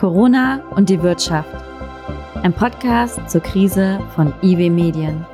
Corona 0.00 0.62
und 0.70 0.88
die 0.88 1.02
Wirtschaft. 1.02 1.54
Ein 2.42 2.54
Podcast 2.54 3.28
zur 3.28 3.42
Krise 3.42 4.00
von 4.14 4.32
IW 4.42 4.70
Medien. 4.70 5.26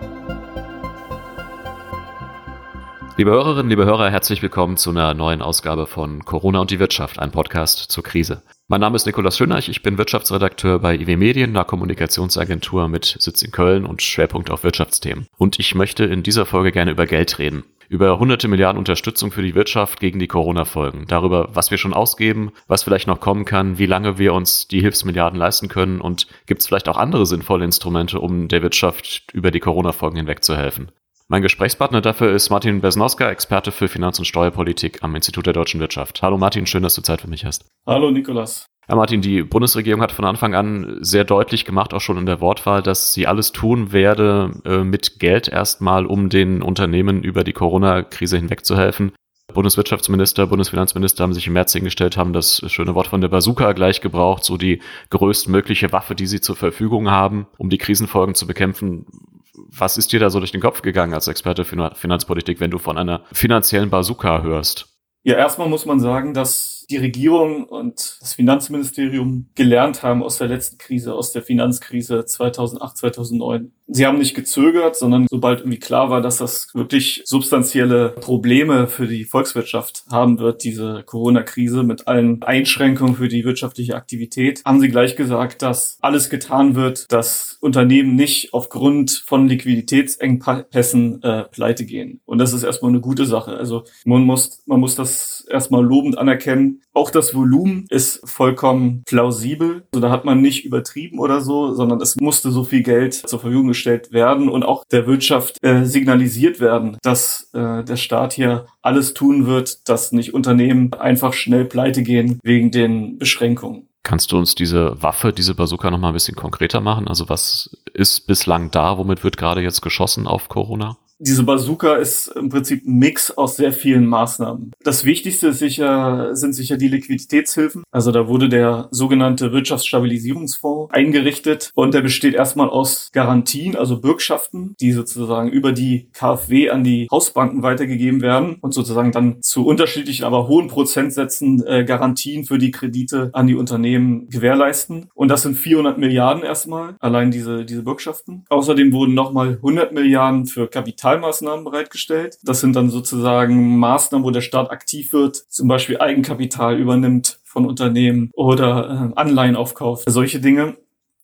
Liebe 3.16 3.30
Hörerinnen, 3.30 3.70
liebe 3.70 3.84
Hörer, 3.84 4.10
herzlich 4.10 4.42
willkommen 4.42 4.76
zu 4.76 4.90
einer 4.90 5.14
neuen 5.14 5.40
Ausgabe 5.40 5.86
von 5.86 6.24
Corona 6.24 6.58
und 6.58 6.72
die 6.72 6.80
Wirtschaft, 6.80 7.20
ein 7.20 7.30
Podcast 7.30 7.78
zur 7.92 8.02
Krise. 8.02 8.42
Mein 8.66 8.80
Name 8.80 8.96
ist 8.96 9.06
Nikolaus 9.06 9.38
Schöneich, 9.38 9.68
ich 9.68 9.84
bin 9.84 9.98
Wirtschaftsredakteur 9.98 10.80
bei 10.80 10.96
IW 10.96 11.14
Medien, 11.14 11.50
einer 11.50 11.64
Kommunikationsagentur 11.64 12.88
mit 12.88 13.04
Sitz 13.20 13.42
in 13.42 13.52
Köln 13.52 13.86
und 13.86 14.02
Schwerpunkt 14.02 14.50
auf 14.50 14.64
Wirtschaftsthemen. 14.64 15.28
Und 15.38 15.60
ich 15.60 15.76
möchte 15.76 16.06
in 16.06 16.24
dieser 16.24 16.44
Folge 16.44 16.72
gerne 16.72 16.90
über 16.90 17.06
Geld 17.06 17.38
reden 17.38 17.62
über 17.88 18.18
hunderte 18.18 18.48
Milliarden 18.48 18.78
Unterstützung 18.78 19.30
für 19.30 19.42
die 19.42 19.54
Wirtschaft 19.54 20.00
gegen 20.00 20.18
die 20.18 20.26
Corona-Folgen, 20.26 21.06
darüber, 21.08 21.48
was 21.52 21.70
wir 21.70 21.78
schon 21.78 21.94
ausgeben, 21.94 22.52
was 22.66 22.82
vielleicht 22.82 23.06
noch 23.06 23.20
kommen 23.20 23.44
kann, 23.44 23.78
wie 23.78 23.86
lange 23.86 24.18
wir 24.18 24.34
uns 24.34 24.68
die 24.68 24.80
Hilfsmilliarden 24.80 25.38
leisten 25.38 25.68
können 25.68 26.00
und 26.00 26.26
gibt 26.46 26.60
es 26.60 26.66
vielleicht 26.66 26.88
auch 26.88 26.96
andere 26.96 27.26
sinnvolle 27.26 27.64
Instrumente, 27.64 28.20
um 28.20 28.48
der 28.48 28.62
Wirtschaft 28.62 29.30
über 29.32 29.50
die 29.50 29.60
Corona-Folgen 29.60 30.16
hinweg 30.16 30.44
zu 30.44 30.56
helfen. 30.56 30.90
Mein 31.28 31.42
Gesprächspartner 31.42 32.00
dafür 32.00 32.32
ist 32.32 32.50
Martin 32.50 32.80
Besnowska, 32.80 33.28
Experte 33.28 33.72
für 33.72 33.88
Finanz- 33.88 34.20
und 34.20 34.26
Steuerpolitik 34.26 35.02
am 35.02 35.16
Institut 35.16 35.46
der 35.46 35.54
deutschen 35.54 35.80
Wirtschaft. 35.80 36.22
Hallo 36.22 36.38
Martin, 36.38 36.66
schön, 36.66 36.84
dass 36.84 36.94
du 36.94 37.02
Zeit 37.02 37.20
für 37.20 37.28
mich 37.28 37.44
hast. 37.44 37.64
Hallo 37.84 38.12
Nikolas. 38.12 38.66
Ja, 38.88 38.94
Martin, 38.94 39.20
die 39.20 39.42
Bundesregierung 39.42 40.00
hat 40.00 40.12
von 40.12 40.24
Anfang 40.24 40.54
an 40.54 40.98
sehr 41.00 41.24
deutlich 41.24 41.64
gemacht, 41.64 41.92
auch 41.92 42.00
schon 42.00 42.18
in 42.18 42.26
der 42.26 42.40
Wortwahl, 42.40 42.82
dass 42.82 43.12
sie 43.12 43.26
alles 43.26 43.50
tun 43.50 43.92
werde 43.92 44.52
äh, 44.64 44.84
mit 44.84 45.18
Geld 45.18 45.48
erstmal, 45.48 46.06
um 46.06 46.28
den 46.28 46.62
Unternehmen 46.62 47.24
über 47.24 47.42
die 47.42 47.52
Corona-Krise 47.52 48.36
hinwegzuhelfen. 48.36 49.12
Bundeswirtschaftsminister, 49.52 50.46
Bundesfinanzminister 50.46 51.24
haben 51.24 51.32
sich 51.32 51.46
im 51.48 51.54
März 51.54 51.72
hingestellt, 51.72 52.16
haben 52.16 52.32
das 52.32 52.62
schöne 52.70 52.94
Wort 52.94 53.08
von 53.08 53.20
der 53.20 53.28
Bazooka 53.28 53.72
gleich 53.72 54.00
gebraucht, 54.00 54.44
so 54.44 54.56
die 54.56 54.80
größtmögliche 55.10 55.90
Waffe, 55.92 56.14
die 56.14 56.26
sie 56.26 56.40
zur 56.40 56.56
Verfügung 56.56 57.10
haben, 57.10 57.46
um 57.56 57.70
die 57.70 57.78
Krisenfolgen 57.78 58.34
zu 58.34 58.46
bekämpfen. 58.46 59.06
Was 59.54 59.96
ist 59.96 60.12
dir 60.12 60.20
da 60.20 60.30
so 60.30 60.38
durch 60.38 60.52
den 60.52 60.60
Kopf 60.60 60.82
gegangen 60.82 61.14
als 61.14 61.26
Experte 61.26 61.64
für 61.64 61.92
Finanzpolitik, 61.94 62.60
wenn 62.60 62.70
du 62.70 62.78
von 62.78 62.98
einer 62.98 63.22
finanziellen 63.32 63.90
Bazooka 63.90 64.42
hörst? 64.42 64.88
Ja, 65.22 65.34
erstmal 65.36 65.68
muss 65.68 65.86
man 65.86 65.98
sagen, 65.98 66.34
dass 66.34 66.75
die 66.90 66.96
Regierung 66.96 67.64
und 67.64 68.18
das 68.20 68.34
Finanzministerium 68.34 69.46
gelernt 69.54 70.02
haben 70.02 70.22
aus 70.22 70.38
der 70.38 70.48
letzten 70.48 70.78
Krise, 70.78 71.14
aus 71.14 71.32
der 71.32 71.42
Finanzkrise 71.42 72.24
2008, 72.24 72.96
2009. 72.96 73.72
Sie 73.88 74.04
haben 74.04 74.18
nicht 74.18 74.34
gezögert, 74.34 74.96
sondern 74.96 75.26
sobald 75.30 75.60
irgendwie 75.60 75.78
klar 75.78 76.10
war, 76.10 76.20
dass 76.20 76.38
das 76.38 76.68
wirklich 76.74 77.22
substanzielle 77.24 78.10
Probleme 78.10 78.88
für 78.88 79.06
die 79.06 79.24
Volkswirtschaft 79.24 80.04
haben 80.10 80.38
wird, 80.38 80.64
diese 80.64 81.04
Corona-Krise 81.06 81.84
mit 81.84 82.08
allen 82.08 82.42
Einschränkungen 82.42 83.14
für 83.14 83.28
die 83.28 83.44
wirtschaftliche 83.44 83.94
Aktivität, 83.94 84.62
haben 84.64 84.80
sie 84.80 84.88
gleich 84.88 85.14
gesagt, 85.14 85.62
dass 85.62 85.98
alles 86.00 86.30
getan 86.30 86.74
wird, 86.74 87.10
dass 87.12 87.58
Unternehmen 87.60 88.16
nicht 88.16 88.52
aufgrund 88.54 89.22
von 89.26 89.48
Liquiditätsengpässen 89.48 91.22
äh, 91.22 91.44
pleite 91.44 91.84
gehen. 91.84 92.20
Und 92.24 92.38
das 92.38 92.52
ist 92.52 92.64
erstmal 92.64 92.90
eine 92.90 93.00
gute 93.00 93.24
Sache. 93.24 93.56
Also 93.56 93.84
man 94.04 94.22
muss, 94.22 94.62
man 94.66 94.80
muss 94.80 94.96
das 94.96 95.46
erstmal 95.48 95.84
lobend 95.84 96.18
anerkennen. 96.18 96.75
Auch 96.92 97.10
das 97.10 97.34
Volumen 97.34 97.86
ist 97.90 98.20
vollkommen 98.28 99.02
plausibel. 99.06 99.86
Also 99.92 100.06
da 100.06 100.10
hat 100.10 100.24
man 100.24 100.40
nicht 100.40 100.64
übertrieben 100.64 101.18
oder 101.18 101.40
so, 101.40 101.74
sondern 101.74 102.00
es 102.00 102.16
musste 102.16 102.50
so 102.50 102.64
viel 102.64 102.82
Geld 102.82 103.14
zur 103.14 103.40
Verfügung 103.40 103.68
gestellt 103.68 104.12
werden 104.12 104.48
und 104.48 104.62
auch 104.62 104.84
der 104.90 105.06
Wirtschaft 105.06 105.62
äh, 105.62 105.84
signalisiert 105.84 106.60
werden, 106.60 106.96
dass 107.02 107.50
äh, 107.52 107.84
der 107.84 107.96
Staat 107.96 108.32
hier 108.32 108.66
alles 108.82 109.14
tun 109.14 109.46
wird, 109.46 109.88
dass 109.88 110.12
nicht 110.12 110.34
Unternehmen 110.34 110.92
einfach 110.94 111.32
schnell 111.32 111.64
pleite 111.64 112.02
gehen 112.02 112.40
wegen 112.42 112.70
den 112.70 113.18
Beschränkungen. 113.18 113.88
Kannst 114.02 114.30
du 114.30 114.38
uns 114.38 114.54
diese 114.54 115.02
Waffe, 115.02 115.32
diese 115.32 115.56
Bazooka 115.56 115.90
noch 115.90 115.98
mal 115.98 116.08
ein 116.08 116.14
bisschen 116.14 116.36
konkreter 116.36 116.80
machen? 116.80 117.08
Also 117.08 117.28
was 117.28 117.76
ist 117.92 118.28
bislang 118.28 118.70
da? 118.70 118.98
Womit 118.98 119.24
wird 119.24 119.36
gerade 119.36 119.62
jetzt 119.62 119.82
geschossen 119.82 120.28
auf 120.28 120.48
Corona? 120.48 120.96
Diese 121.18 121.44
Bazooka 121.44 121.94
ist 121.94 122.28
im 122.28 122.50
Prinzip 122.50 122.86
ein 122.86 122.98
Mix 122.98 123.30
aus 123.30 123.56
sehr 123.56 123.72
vielen 123.72 124.06
Maßnahmen. 124.06 124.72
Das 124.84 125.06
Wichtigste 125.06 125.48
ist 125.48 125.60
sicher, 125.60 126.36
sind 126.36 126.52
sicher 126.52 126.76
die 126.76 126.88
Liquiditätshilfen. 126.88 127.84
Also 127.90 128.12
da 128.12 128.28
wurde 128.28 128.50
der 128.50 128.88
sogenannte 128.90 129.50
Wirtschaftsstabilisierungsfonds 129.50 130.92
eingerichtet 130.92 131.70
und 131.74 131.94
der 131.94 132.02
besteht 132.02 132.34
erstmal 132.34 132.68
aus 132.68 133.08
Garantien, 133.12 133.76
also 133.76 133.98
Bürgschaften, 133.98 134.74
die 134.78 134.92
sozusagen 134.92 135.48
über 135.48 135.72
die 135.72 136.10
KfW 136.12 136.68
an 136.68 136.84
die 136.84 137.08
Hausbanken 137.10 137.62
weitergegeben 137.62 138.20
werden 138.20 138.58
und 138.60 138.74
sozusagen 138.74 139.10
dann 139.10 139.40
zu 139.40 139.64
unterschiedlichen, 139.66 140.24
aber 140.24 140.48
hohen 140.48 140.68
Prozentsätzen 140.68 141.66
äh, 141.66 141.84
Garantien 141.84 142.44
für 142.44 142.58
die 142.58 142.72
Kredite 142.72 143.30
an 143.32 143.46
die 143.46 143.54
Unternehmen 143.54 144.28
gewährleisten. 144.28 145.08
Und 145.14 145.28
das 145.28 145.42
sind 145.42 145.56
400 145.56 145.96
Milliarden 145.96 146.42
erstmal, 146.42 146.96
allein 147.00 147.30
diese, 147.30 147.64
diese 147.64 147.82
Bürgschaften. 147.82 148.44
Außerdem 148.50 148.92
wurden 148.92 149.14
nochmal 149.14 149.54
100 149.54 149.92
Milliarden 149.92 150.44
für 150.44 150.68
Kapital 150.68 151.05
Kapitalmaßnahmen 151.06 151.64
bereitgestellt. 151.64 152.38
Das 152.42 152.60
sind 152.60 152.74
dann 152.74 152.90
sozusagen 152.90 153.78
Maßnahmen, 153.78 154.26
wo 154.26 154.30
der 154.32 154.40
Staat 154.40 154.70
aktiv 154.72 155.12
wird, 155.12 155.36
zum 155.36 155.68
Beispiel 155.68 155.98
Eigenkapital 155.98 156.78
übernimmt 156.78 157.38
von 157.44 157.64
Unternehmen 157.64 158.30
oder 158.34 159.12
äh, 159.14 159.20
Anleihen 159.20 159.54
aufkauft, 159.54 160.04
solche 160.08 160.40
Dinge. 160.40 160.76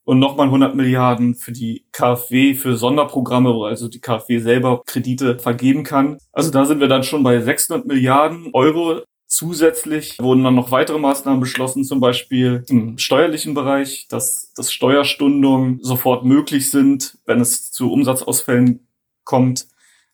Und 0.04 0.19
nochmal 0.19 0.47
100 0.47 0.75
Milliarden 0.75 1.37
für 1.37 1.53
die 1.53 1.84
KfW, 1.93 2.54
für 2.54 2.76
Sonderprogramme, 2.76 3.54
wo 3.54 3.65
also 3.65 3.88
die 3.88 4.00
KfW 4.00 4.38
selber 4.38 4.82
Kredite 4.84 5.38
vergeben 5.38 5.84
kann. 5.84 6.19
Also 6.32 6.50
da 6.50 6.64
sind 6.64 6.81
wir 6.81 6.88
dann 6.88 7.04
schon 7.04 7.22
bei 7.22 7.41
600 7.41 7.87
Milliarden 7.87 8.50
Euro, 8.53 9.03
Zusätzlich 9.26 10.19
wurden 10.20 10.44
dann 10.44 10.56
noch 10.56 10.72
weitere 10.72 10.99
Maßnahmen 10.99 11.41
beschlossen, 11.41 11.84
zum 11.84 12.00
Beispiel 12.00 12.64
im 12.69 12.99
steuerlichen 12.99 13.54
Bereich, 13.54 14.06
dass, 14.10 14.53
dass 14.54 14.70
Steuerstundungen 14.70 15.78
sofort 15.81 16.26
möglich 16.26 16.70
sind, 16.70 17.16
wenn 17.25 17.41
es 17.41 17.72
zu 17.72 17.91
Umsatzausfällen 17.91 18.87
kommt. 19.25 19.69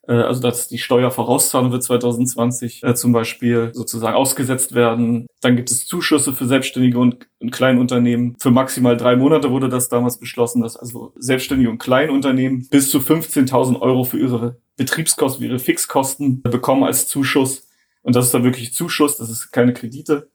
Äh, 0.09 0.15
also 0.15 0.41
dass 0.41 0.69
die 0.69 0.79
Steuervorauszahlung 0.79 1.71
wird 1.71 1.85
2020 1.85 2.83
äh, 2.83 2.95
zum 2.95 3.13
Beispiel 3.13 3.71
sozusagen 3.75 4.17
ausgesetzt 4.17 4.75
werden. 4.75 5.27
Dann 5.41 5.55
gibt 5.55 5.71
es 5.71 5.87
Zuschüsse 5.87 6.33
für 6.33 6.47
Selbstständige 6.47 6.99
und, 6.99 7.29
und 7.39 7.51
Kleinunternehmen. 7.51 8.37
Für 8.39 8.51
maximal 8.51 8.97
drei 8.97 9.15
Monate 9.15 9.51
wurde 9.51 9.69
das 9.69 9.89
damals 9.89 10.19
beschlossen, 10.19 10.63
dass 10.63 10.77
also 10.77 11.13
Selbstständige 11.17 11.71
und 11.71 11.79
Kleinunternehmen 11.79 12.67
bis 12.71 12.91
zu 12.91 12.99
15.000 12.99 13.81
Euro 13.81 14.05
für 14.05 14.19
ihre 14.19 14.57
Betriebskosten, 14.77 15.43
für 15.43 15.49
ihre 15.49 15.59
Fixkosten 15.59 16.43
bekommen 16.43 16.85
als 16.85 17.07
Zuschuss. 17.07 17.69
Und 18.03 18.17
das 18.17 18.27
ist 18.27 18.35
dann 18.35 18.45
wirklich 18.45 18.73
Zuschuss, 18.73 19.19
das 19.19 19.29
ist 19.29 19.53
keine 19.53 19.75
Kredite. 19.75 20.31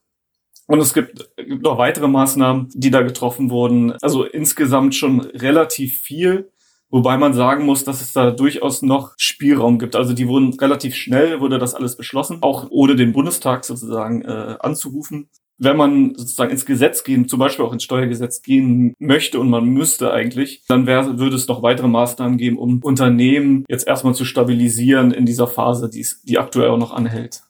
Und 0.66 0.80
es 0.80 0.94
gibt, 0.94 1.30
gibt 1.36 1.64
noch 1.64 1.78
weitere 1.78 2.08
Maßnahmen, 2.08 2.70
die 2.74 2.90
da 2.90 3.02
getroffen 3.02 3.50
wurden. 3.50 3.92
Also 4.02 4.24
insgesamt 4.24 4.96
schon 4.96 5.20
relativ 5.20 6.00
viel. 6.00 6.52
Wobei 6.94 7.18
man 7.18 7.34
sagen 7.34 7.66
muss, 7.66 7.84
dass 7.84 8.02
es 8.02 8.14
da 8.14 8.30
durchaus 8.30 8.84
noch 8.84 9.16
Spielraum 9.18 9.80
gibt. 9.80 9.96
Also 9.96 10.14
die 10.14 10.28
wurden 10.28 10.54
relativ 10.54 10.96
schnell, 10.96 11.40
wurde 11.40 11.58
das 11.58 11.74
alles 11.74 11.98
beschlossen, 11.98 12.38
auch 12.42 12.68
ohne 12.70 12.96
den 12.96 13.14
Bundestag 13.14 13.66
sozusagen 13.66 14.22
äh, 14.22 14.58
anzurufen. 14.60 15.28
Wenn 15.58 15.76
man 15.76 16.14
sozusagen 16.14 16.52
ins 16.52 16.68
Gesetz 16.68 17.04
gehen, 17.04 17.28
zum 17.28 17.40
Beispiel 17.40 17.66
auch 17.66 17.74
ins 17.74 17.84
Steuergesetz 17.84 18.44
gehen 18.44 18.94
möchte 19.00 19.40
und 19.40 19.50
man 19.50 19.66
müsste 19.66 20.14
eigentlich, 20.14 20.62
dann 20.68 20.86
wäre, 20.86 21.18
würde 21.18 21.36
es 21.36 21.48
noch 21.48 21.64
weitere 21.64 21.88
Maßnahmen 21.88 22.38
geben, 22.38 22.60
um 22.60 22.80
Unternehmen 22.84 23.66
jetzt 23.68 23.88
erstmal 23.88 24.14
zu 24.14 24.24
stabilisieren 24.24 25.10
in 25.10 25.26
dieser 25.26 25.48
Phase, 25.48 25.90
die, 25.90 26.06
die 26.26 26.38
aktuell 26.38 26.70
auch 26.70 26.78
noch 26.78 26.94
anhält. 26.94 27.42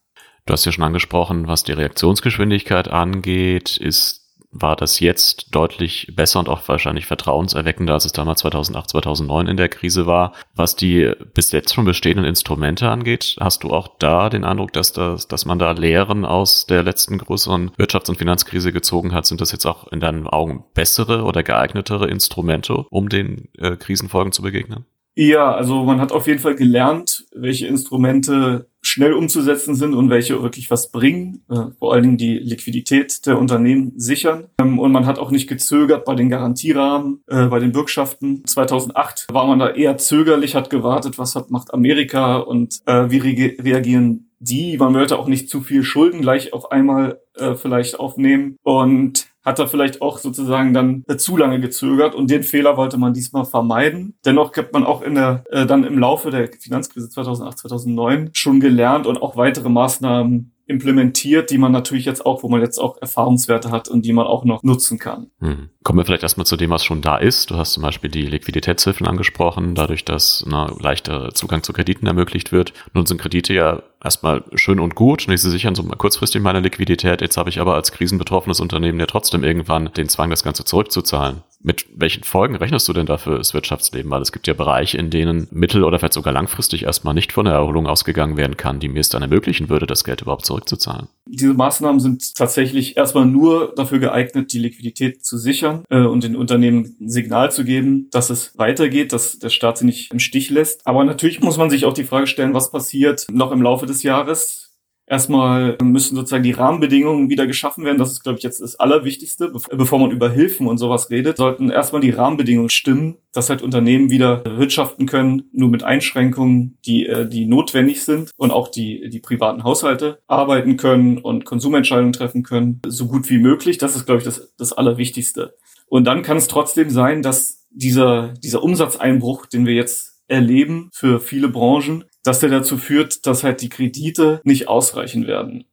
Du 0.45 0.53
hast 0.53 0.63
ja 0.63 0.71
schon 0.71 0.85
angesprochen, 0.85 1.47
was 1.47 1.63
die 1.63 1.73
Reaktionsgeschwindigkeit 1.73 2.87
angeht, 2.87 3.75
ist 3.75 4.22
war 4.53 4.75
das 4.75 4.99
jetzt 4.99 5.47
deutlich 5.53 6.13
besser 6.15 6.39
und 6.39 6.47
auch 6.47 6.65
wahrscheinlich 6.67 7.05
vertrauenserweckender, 7.07 7.93
als 7.93 8.05
es 8.05 8.11
damals 8.11 8.39
2008, 8.41 8.91
2009 8.91 9.47
in 9.47 9.57
der 9.57 9.67
Krise 9.69 10.05
war. 10.05 10.33
Was 10.55 10.75
die 10.75 11.11
bis 11.33 11.51
jetzt 11.51 11.73
schon 11.73 11.85
bestehenden 11.85 12.25
Instrumente 12.25 12.89
angeht, 12.89 13.35
hast 13.39 13.63
du 13.63 13.71
auch 13.71 13.89
da 13.99 14.29
den 14.29 14.43
Eindruck, 14.43 14.71
dass, 14.73 14.93
das, 14.93 15.27
dass 15.27 15.45
man 15.45 15.59
da 15.59 15.71
Lehren 15.71 16.23
aus 16.23 16.67
der 16.67 16.83
letzten 16.83 17.17
größeren 17.17 17.71
Wirtschafts- 17.71 18.09
und 18.09 18.17
Finanzkrise 18.17 18.71
gezogen 18.71 19.13
hat? 19.13 19.25
Sind 19.25 19.41
das 19.41 19.51
jetzt 19.51 19.65
auch 19.65 19.91
in 19.91 19.99
deinen 19.99 20.27
Augen 20.27 20.63
bessere 20.73 21.23
oder 21.23 21.43
geeignetere 21.43 22.07
Instrumente, 22.07 22.85
um 22.89 23.09
den 23.09 23.49
äh, 23.57 23.75
Krisenfolgen 23.75 24.31
zu 24.31 24.43
begegnen? 24.43 24.85
Ja, 25.15 25.53
also 25.53 25.83
man 25.83 26.01
hat 26.01 26.11
auf 26.11 26.27
jeden 26.27 26.39
Fall 26.39 26.55
gelernt, 26.55 27.25
welche 27.33 27.67
Instrumente 27.67 28.67
schnell 28.81 29.13
umzusetzen 29.13 29.75
sind 29.75 29.93
und 29.93 30.09
welche 30.09 30.41
wirklich 30.43 30.69
was 30.69 30.91
bringen, 30.91 31.43
äh, 31.49 31.71
vor 31.79 31.93
allen 31.93 32.03
Dingen 32.03 32.17
die 32.17 32.37
Liquidität 32.37 33.25
der 33.25 33.39
Unternehmen 33.39 33.93
sichern. 33.95 34.49
Ähm, 34.59 34.77
und 34.77 34.91
man 34.91 35.05
hat 35.05 35.19
auch 35.19 35.31
nicht 35.31 35.47
gezögert 35.47 36.03
bei 36.03 36.15
den 36.15 36.29
Garantierahmen, 36.29 37.23
äh, 37.27 37.45
bei 37.45 37.59
den 37.59 37.71
Bürgschaften. 37.71 38.43
2008 38.45 39.27
war 39.31 39.47
man 39.47 39.59
da 39.59 39.69
eher 39.69 39.97
zögerlich, 39.97 40.55
hat 40.55 40.69
gewartet, 40.69 41.17
was 41.17 41.35
hat, 41.35 41.49
macht 41.49 41.73
Amerika 41.73 42.37
und 42.37 42.81
äh, 42.85 43.09
wie 43.09 43.19
re 43.19 43.63
reagieren 43.63 44.31
die. 44.39 44.77
Man 44.77 44.93
wollte 44.93 45.17
auch 45.17 45.27
nicht 45.27 45.49
zu 45.49 45.61
viel 45.61 45.83
Schulden 45.83 46.21
gleich 46.21 46.51
auf 46.51 46.71
einmal 46.71 47.21
äh, 47.35 47.55
vielleicht 47.55 47.99
aufnehmen. 47.99 48.57
Und 48.63 49.27
hat 49.43 49.59
er 49.59 49.67
vielleicht 49.67 50.01
auch 50.01 50.17
sozusagen 50.17 50.73
dann 50.73 51.03
äh, 51.07 51.17
zu 51.17 51.37
lange 51.37 51.59
gezögert 51.59 52.15
und 52.15 52.31
den 52.31 52.43
Fehler 52.43 52.77
wollte 52.77 52.97
man 52.97 53.13
diesmal 53.13 53.45
vermeiden. 53.45 54.15
Dennoch 54.25 54.55
hat 54.55 54.71
man 54.73 54.85
auch 54.85 55.01
in 55.01 55.15
der, 55.15 55.43
äh, 55.49 55.65
dann 55.65 55.83
im 55.83 55.99
Laufe 55.99 56.31
der 56.31 56.49
Finanzkrise 56.59 57.09
2008, 57.09 57.59
2009 57.59 58.29
schon 58.33 58.59
gelernt 58.59 59.05
und 59.05 59.21
auch 59.21 59.35
weitere 59.35 59.69
Maßnahmen 59.69 60.52
implementiert, 60.65 61.49
die 61.49 61.57
man 61.57 61.71
natürlich 61.71 62.05
jetzt 62.05 62.25
auch, 62.25 62.43
wo 62.43 62.49
man 62.49 62.61
jetzt 62.61 62.79
auch 62.79 62.97
Erfahrungswerte 63.01 63.71
hat 63.71 63.89
und 63.89 64.05
die 64.05 64.13
man 64.13 64.25
auch 64.25 64.45
noch 64.45 64.63
nutzen 64.63 64.97
kann. 64.97 65.27
Hm. 65.39 65.69
Kommen 65.83 65.99
wir 65.99 66.05
vielleicht 66.05 66.23
erstmal 66.23 66.45
zu 66.45 66.55
dem, 66.55 66.69
was 66.69 66.85
schon 66.85 67.01
da 67.01 67.17
ist. 67.17 67.51
Du 67.51 67.55
hast 67.55 67.73
zum 67.73 67.83
Beispiel 67.83 68.09
die 68.09 68.25
Liquiditätshilfen 68.25 69.05
angesprochen, 69.05 69.75
dadurch, 69.75 70.05
dass 70.05 70.45
na, 70.47 70.73
leichter 70.79 71.33
Zugang 71.33 71.63
zu 71.63 71.73
Krediten 71.73 72.07
ermöglicht 72.07 72.51
wird. 72.51 72.73
Nun 72.93 73.05
sind 73.05 73.19
Kredite 73.19 73.53
ja 73.53 73.83
erstmal 74.01 74.43
schön 74.55 74.79
und 74.79 74.95
gut 74.95 75.27
und 75.27 75.37
sie 75.37 75.49
sichern 75.49 75.75
so 75.75 75.83
mal 75.83 75.97
kurzfristig 75.97 76.41
meine 76.41 76.61
Liquidität. 76.61 77.21
Jetzt 77.21 77.37
habe 77.37 77.49
ich 77.49 77.59
aber 77.59 77.75
als 77.75 77.91
krisenbetroffenes 77.91 78.59
Unternehmen 78.59 78.99
ja 78.99 79.05
trotzdem 79.05 79.43
irgendwann 79.43 79.91
den 79.93 80.07
Zwang, 80.07 80.29
das 80.29 80.43
Ganze 80.43 80.63
zurückzuzahlen. 80.63 81.43
Mit 81.65 81.85
welchen 81.95 82.23
Folgen 82.23 82.55
rechnest 82.55 82.89
du 82.89 82.93
denn 82.93 83.05
dafür 83.05 83.37
das 83.37 83.53
Wirtschaftsleben? 83.53 84.11
Weil 84.11 84.21
es 84.21 84.33
gibt 84.33 84.47
ja 84.47 84.53
Bereiche, 84.53 84.97
in 84.97 85.09
denen 85.09 85.47
mittel- 85.49 85.85
oder 85.85 85.97
vielleicht 85.97 86.13
sogar 86.13 86.33
langfristig 86.33 86.83
erstmal 86.83 87.13
nicht 87.13 87.31
von 87.31 87.45
der 87.45 87.53
Erholung 87.53 87.87
ausgegangen 87.87 88.35
werden 88.35 88.57
kann, 88.57 88.81
die 88.81 88.89
mir 88.89 88.99
es 88.99 89.07
dann 89.07 89.21
ermöglichen 89.21 89.69
würde, 89.69 89.87
das 89.87 90.03
Geld 90.03 90.21
überhaupt 90.21 90.45
zurückzuzahlen. 90.45 91.07
Diese 91.25 91.53
Maßnahmen 91.53 92.01
sind 92.01 92.35
tatsächlich 92.35 92.97
erstmal 92.97 93.25
nur 93.25 93.73
dafür 93.77 93.99
geeignet, 93.99 94.51
die 94.51 94.59
Liquidität 94.59 95.25
zu 95.25 95.37
sichern 95.37 95.85
äh, 95.89 96.01
und 96.01 96.25
den 96.25 96.35
Unternehmen 96.35 96.97
ein 96.99 97.09
Signal 97.09 97.49
zu 97.49 97.63
geben, 97.63 98.09
dass 98.11 98.29
es 98.29 98.57
weitergeht, 98.57 99.13
dass 99.13 99.39
der 99.39 99.49
Staat 99.49 99.77
sie 99.77 99.85
nicht 99.85 100.11
im 100.11 100.19
Stich 100.19 100.49
lässt. 100.49 100.85
Aber 100.85 101.05
natürlich 101.05 101.39
muss 101.39 101.57
man 101.57 101.69
sich 101.69 101.85
auch 101.85 101.93
die 101.93 102.03
Frage 102.03 102.27
stellen, 102.27 102.53
was 102.53 102.71
passiert 102.71 103.25
noch 103.31 103.53
im 103.53 103.61
Laufe 103.61 103.85
des 103.85 104.03
Jahres 104.03 104.62
Erstmal 105.05 105.77
müssen 105.81 106.15
sozusagen 106.15 106.43
die 106.43 106.51
Rahmenbedingungen 106.51 107.29
wieder 107.29 107.45
geschaffen 107.45 107.83
werden. 107.83 107.97
Das 107.97 108.11
ist, 108.11 108.23
glaube 108.23 108.37
ich, 108.37 108.43
jetzt 108.43 108.61
das 108.61 108.79
Allerwichtigste. 108.79 109.51
Bevor 109.71 109.99
man 109.99 110.11
über 110.11 110.29
Hilfen 110.29 110.67
und 110.67 110.77
sowas 110.77 111.09
redet, 111.09 111.37
sollten 111.37 111.69
erstmal 111.69 112.01
die 112.01 112.11
Rahmenbedingungen 112.11 112.69
stimmen, 112.69 113.17
dass 113.33 113.49
halt 113.49 113.61
Unternehmen 113.61 114.09
wieder 114.09 114.43
wirtschaften 114.45 115.05
können, 115.05 115.49
nur 115.51 115.69
mit 115.69 115.83
Einschränkungen, 115.83 116.77
die, 116.85 117.05
äh, 117.05 117.27
die 117.27 117.45
notwendig 117.45 118.03
sind 118.03 118.31
und 118.37 118.51
auch 118.51 118.69
die, 118.69 119.09
die 119.09 119.19
privaten 119.19 119.63
Haushalte 119.63 120.19
arbeiten 120.27 120.77
können 120.77 121.17
und 121.17 121.43
Konsumentscheidungen 121.43 122.13
treffen 122.13 122.43
können, 122.43 122.81
so 122.87 123.07
gut 123.07 123.29
wie 123.29 123.39
möglich. 123.39 123.77
Das 123.77 123.95
ist, 123.95 124.05
glaube 124.05 124.19
ich, 124.19 124.25
das, 124.25 124.53
das 124.57 124.71
Allerwichtigste. 124.71 125.55
Und 125.87 126.05
dann 126.05 126.23
kann 126.23 126.37
es 126.37 126.47
trotzdem 126.47 126.89
sein, 126.89 127.21
dass 127.21 127.67
dieser, 127.71 128.29
dieser 128.41 128.63
Umsatzeinbruch, 128.63 129.47
den 129.47 129.65
wir 129.65 129.73
jetzt 129.73 130.21
erleben 130.27 130.89
für 130.93 131.19
viele 131.19 131.49
Branchen, 131.49 132.05
dass 132.23 132.39
der 132.39 132.49
dazu 132.49 132.77
führt, 132.77 133.25
dass 133.25 133.43
halt 133.43 133.61
die 133.61 133.69
Kredite 133.69 134.41
nicht 134.43 134.67
ausreichen 134.67 135.27
werden. 135.27 135.65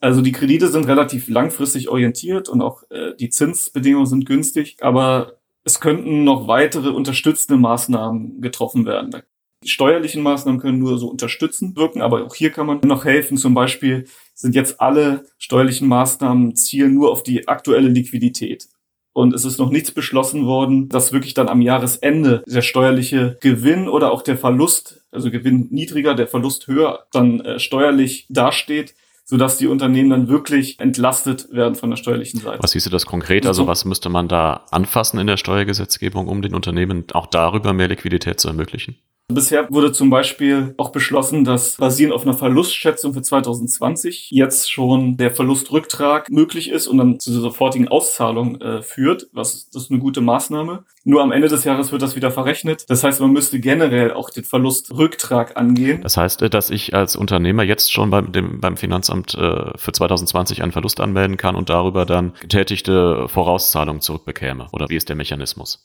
Also 0.00 0.22
die 0.22 0.32
Kredite 0.32 0.68
sind 0.68 0.86
relativ 0.86 1.28
langfristig 1.28 1.88
orientiert 1.88 2.48
und 2.48 2.62
auch 2.62 2.84
äh, 2.90 3.14
die 3.18 3.30
Zinsbedingungen 3.30 4.06
sind 4.06 4.26
günstig, 4.26 4.76
aber 4.80 5.38
es 5.64 5.80
könnten 5.80 6.24
noch 6.24 6.46
weitere 6.48 6.90
unterstützende 6.90 7.60
Maßnahmen 7.60 8.40
getroffen 8.40 8.86
werden. 8.86 9.22
Die 9.64 9.68
steuerlichen 9.68 10.22
Maßnahmen 10.22 10.60
können 10.60 10.78
nur 10.78 10.98
so 10.98 11.08
unterstützend 11.08 11.76
wirken, 11.76 12.00
aber 12.00 12.24
auch 12.24 12.34
hier 12.34 12.50
kann 12.50 12.66
man 12.66 12.80
noch 12.84 13.04
helfen. 13.04 13.36
Zum 13.36 13.54
Beispiel 13.54 14.06
sind 14.34 14.54
jetzt 14.54 14.80
alle 14.80 15.24
steuerlichen 15.36 15.88
Maßnahmen 15.88 16.54
zielen 16.54 16.94
nur 16.94 17.10
auf 17.10 17.24
die 17.24 17.48
aktuelle 17.48 17.88
Liquidität. 17.88 18.68
Und 19.12 19.34
es 19.34 19.44
ist 19.44 19.58
noch 19.58 19.70
nichts 19.70 19.90
beschlossen 19.90 20.46
worden, 20.46 20.88
dass 20.88 21.12
wirklich 21.12 21.34
dann 21.34 21.48
am 21.48 21.60
Jahresende 21.60 22.44
der 22.46 22.62
steuerliche 22.62 23.36
Gewinn 23.40 23.88
oder 23.88 24.12
auch 24.12 24.22
der 24.22 24.38
Verlust, 24.38 24.97
also 25.10 25.30
Gewinn 25.30 25.68
niedriger, 25.70 26.14
der 26.14 26.28
Verlust 26.28 26.66
höher, 26.66 27.06
dann 27.12 27.40
äh, 27.40 27.58
steuerlich 27.58 28.26
dasteht 28.28 28.94
sodass 29.30 29.58
die 29.58 29.66
Unternehmen 29.66 30.08
dann 30.08 30.28
wirklich 30.28 30.80
entlastet 30.80 31.52
werden 31.52 31.74
von 31.74 31.90
der 31.90 31.98
steuerlichen 31.98 32.40
Seite. 32.40 32.62
Was 32.62 32.72
hieß 32.72 32.84
du 32.84 32.90
das 32.90 33.04
konkret? 33.04 33.44
Also 33.44 33.66
was 33.66 33.84
müsste 33.84 34.08
man 34.08 34.26
da 34.26 34.64
anfassen 34.70 35.18
in 35.18 35.26
der 35.26 35.36
Steuergesetzgebung, 35.36 36.28
um 36.28 36.40
den 36.40 36.54
Unternehmen 36.54 37.04
auch 37.12 37.26
darüber 37.26 37.74
mehr 37.74 37.88
Liquidität 37.88 38.40
zu 38.40 38.48
ermöglichen? 38.48 38.96
Bisher 39.30 39.68
wurde 39.70 39.92
zum 39.92 40.08
Beispiel 40.08 40.72
auch 40.78 40.90
beschlossen, 40.90 41.44
dass 41.44 41.76
basierend 41.76 42.14
auf 42.14 42.22
einer 42.22 42.32
Verlustschätzung 42.32 43.12
für 43.12 43.20
2020 43.20 44.30
jetzt 44.30 44.72
schon 44.72 45.18
der 45.18 45.30
Verlustrücktrag 45.30 46.30
möglich 46.30 46.70
ist 46.70 46.86
und 46.86 46.96
dann 46.96 47.20
zu 47.20 47.30
sofortigen 47.32 47.88
Auszahlung 47.88 48.58
äh, 48.62 48.80
führt. 48.80 49.28
Was 49.32 49.68
das 49.68 49.84
ist 49.84 49.90
eine 49.90 50.00
gute 50.00 50.22
Maßnahme. 50.22 50.84
Nur 51.04 51.22
am 51.22 51.30
Ende 51.30 51.48
des 51.48 51.64
Jahres 51.64 51.92
wird 51.92 52.00
das 52.00 52.16
wieder 52.16 52.30
verrechnet. 52.30 52.86
Das 52.88 53.04
heißt, 53.04 53.20
man 53.20 53.30
müsste 53.32 53.60
generell 53.60 54.14
auch 54.14 54.30
den 54.30 54.44
Verlustrücktrag 54.44 55.58
angehen. 55.58 56.00
Das 56.00 56.16
heißt, 56.16 56.40
äh, 56.40 56.48
dass 56.48 56.70
ich 56.70 56.94
als 56.94 57.14
Unternehmer 57.14 57.64
jetzt 57.64 57.92
schon 57.92 58.08
beim, 58.08 58.32
dem, 58.32 58.60
beim 58.60 58.78
Finanzamt 58.78 59.34
äh, 59.34 59.76
für 59.76 59.92
2020 59.92 60.62
einen 60.62 60.72
Verlust 60.72 61.00
anmelden 61.00 61.36
kann 61.36 61.54
und 61.54 61.68
darüber 61.68 62.06
dann 62.06 62.32
getätigte 62.40 63.28
Vorauszahlungen 63.28 64.00
zurückbekäme. 64.00 64.68
Oder 64.72 64.88
wie 64.88 64.96
ist 64.96 65.10
der 65.10 65.16
Mechanismus? 65.16 65.84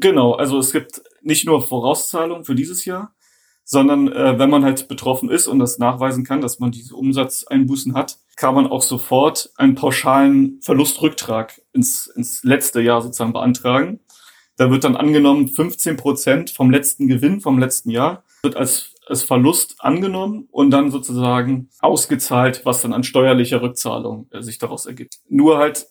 Genau, 0.00 0.32
also 0.32 0.58
es 0.58 0.72
gibt 0.72 1.02
nicht 1.22 1.46
nur 1.46 1.60
Vorauszahlungen 1.60 2.44
für 2.44 2.54
dieses 2.54 2.86
Jahr, 2.86 3.14
sondern 3.64 4.10
äh, 4.10 4.38
wenn 4.38 4.50
man 4.50 4.64
halt 4.64 4.88
betroffen 4.88 5.30
ist 5.30 5.46
und 5.46 5.58
das 5.58 5.78
nachweisen 5.78 6.24
kann, 6.24 6.40
dass 6.40 6.58
man 6.58 6.72
diese 6.72 6.96
Umsatzeinbußen 6.96 7.94
hat, 7.94 8.18
kann 8.36 8.54
man 8.54 8.66
auch 8.66 8.82
sofort 8.82 9.50
einen 9.56 9.74
pauschalen 9.74 10.60
Verlustrücktrag 10.62 11.60
ins, 11.72 12.06
ins 12.06 12.42
letzte 12.42 12.80
Jahr 12.80 13.02
sozusagen 13.02 13.34
beantragen. 13.34 14.00
Da 14.56 14.70
wird 14.70 14.84
dann 14.84 14.96
angenommen, 14.96 15.48
15 15.48 15.96
Prozent 15.98 16.50
vom 16.50 16.70
letzten 16.70 17.06
Gewinn 17.06 17.40
vom 17.40 17.58
letzten 17.58 17.90
Jahr 17.90 18.24
wird 18.42 18.56
als, 18.56 18.94
als 19.06 19.22
Verlust 19.22 19.76
angenommen 19.78 20.48
und 20.50 20.70
dann 20.70 20.90
sozusagen 20.90 21.68
ausgezahlt, 21.80 22.62
was 22.64 22.80
dann 22.80 22.94
an 22.94 23.04
steuerlicher 23.04 23.60
Rückzahlung 23.60 24.28
äh, 24.30 24.40
sich 24.40 24.58
daraus 24.58 24.86
ergibt. 24.86 25.20
Nur 25.28 25.58
halt 25.58 25.86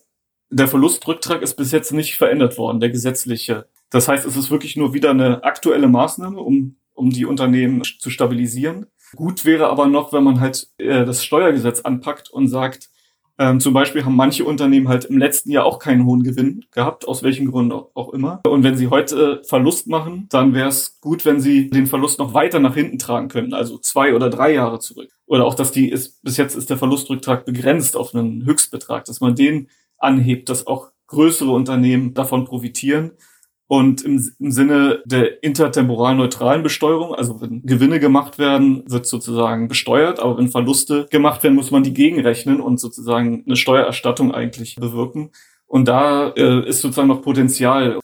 der 0.50 0.68
Verlustrücktrag 0.68 1.44
ist 1.44 1.56
bis 1.56 1.72
jetzt 1.72 1.94
nicht 1.94 2.16
verändert 2.16 2.58
worden, 2.58 2.80
der 2.80 2.90
gesetzliche 2.90 3.68
das 3.90 4.08
heißt, 4.08 4.26
es 4.26 4.36
ist 4.36 4.52
wirklich 4.52 4.78
nur 4.78 4.94
wieder 4.94 5.12
eine 5.12 5.44
aktuelle 5.44 5.88
Maßnahme, 5.88 6.40
um, 6.40 6.78
um 6.94 7.10
die 7.10 7.26
Unternehmen 7.26 7.84
zu 7.84 8.10
stabilisieren. 8.10 8.86
Gut 9.16 9.46
wäre 9.46 9.70
aber 9.70 9.88
noch, 9.88 10.14
wenn 10.14 10.24
man 10.24 10.40
halt 10.40 10.68
äh, 10.78 11.06
das 11.06 11.24
Steuergesetz 11.24 11.82
anpackt 11.82 12.30
und 12.30 12.48
sagt, 12.48 12.90
ähm, 13.40 13.62
zum 13.62 13.74
Beispiel 13.74 14.04
haben 14.04 14.18
manche 14.18 14.44
Unternehmen 14.44 14.90
halt 14.90 15.06
im 15.06 15.18
letzten 15.18 15.50
Jahr 15.50 15.66
auch 15.66 15.80
keinen 15.80 16.06
hohen 16.06 16.24
Gewinn 16.24 16.66
gehabt, 16.72 17.08
aus 17.08 17.24
welchem 17.24 17.50
Grund 17.50 17.72
auch 17.72 18.14
immer. 18.14 18.42
Und 18.46 18.64
wenn 18.64 18.76
sie 18.76 18.90
heute 18.90 19.42
Verlust 19.46 19.88
machen, 19.88 20.28
dann 20.30 20.54
wäre 20.54 20.68
es 20.68 21.00
gut, 21.00 21.24
wenn 21.24 21.40
sie 21.40 21.70
den 21.70 21.88
Verlust 21.88 22.20
noch 22.20 22.34
weiter 22.34 22.60
nach 22.60 22.76
hinten 22.76 23.00
tragen 23.00 23.30
können, 23.30 23.54
also 23.54 23.78
zwei 23.78 24.14
oder 24.14 24.30
drei 24.30 24.54
Jahre 24.54 24.80
zurück. 24.80 25.10
Oder 25.26 25.46
auch, 25.46 25.54
dass 25.54 25.72
die 25.72 25.90
ist, 25.90 26.22
bis 26.22 26.36
jetzt 26.36 26.56
ist 26.56 26.70
der 26.70 26.78
Verlustrücktrag 26.78 27.46
begrenzt 27.46 27.96
auf 27.96 28.14
einen 28.14 28.46
Höchstbetrag, 28.46 29.06
dass 29.06 29.22
man 29.22 29.36
den 29.36 29.70
anhebt, 29.98 30.50
dass 30.50 30.68
auch 30.68 30.92
größere 31.08 31.52
Unternehmen 31.52 32.14
davon 32.14 32.44
profitieren 32.44 33.12
und 33.70 34.02
im, 34.02 34.34
im 34.40 34.52
Sinne 34.52 35.04
der 35.06 35.44
intertemporal 35.44 36.16
neutralen 36.16 36.64
Besteuerung, 36.64 37.14
also 37.14 37.40
wenn 37.40 37.62
Gewinne 37.62 38.00
gemacht 38.00 38.40
werden, 38.40 38.84
wird 38.90 39.06
sozusagen 39.06 39.68
besteuert, 39.68 40.20
aber 40.20 40.40
wenn 40.40 40.48
Verluste 40.48 41.06
gemacht 41.12 41.44
werden, 41.44 41.54
muss 41.54 41.70
man 41.70 41.84
die 41.84 41.94
gegenrechnen 41.94 42.62
und 42.62 42.80
sozusagen 42.80 43.44
eine 43.46 43.56
Steuererstattung 43.56 44.34
eigentlich 44.34 44.76
bewirken. 44.78 45.30
Und 45.68 45.88
da 45.88 46.30
äh, 46.30 46.68
ist 46.68 46.82
sozusagen 46.82 47.10
noch 47.10 47.22
Potenzial. 47.22 48.00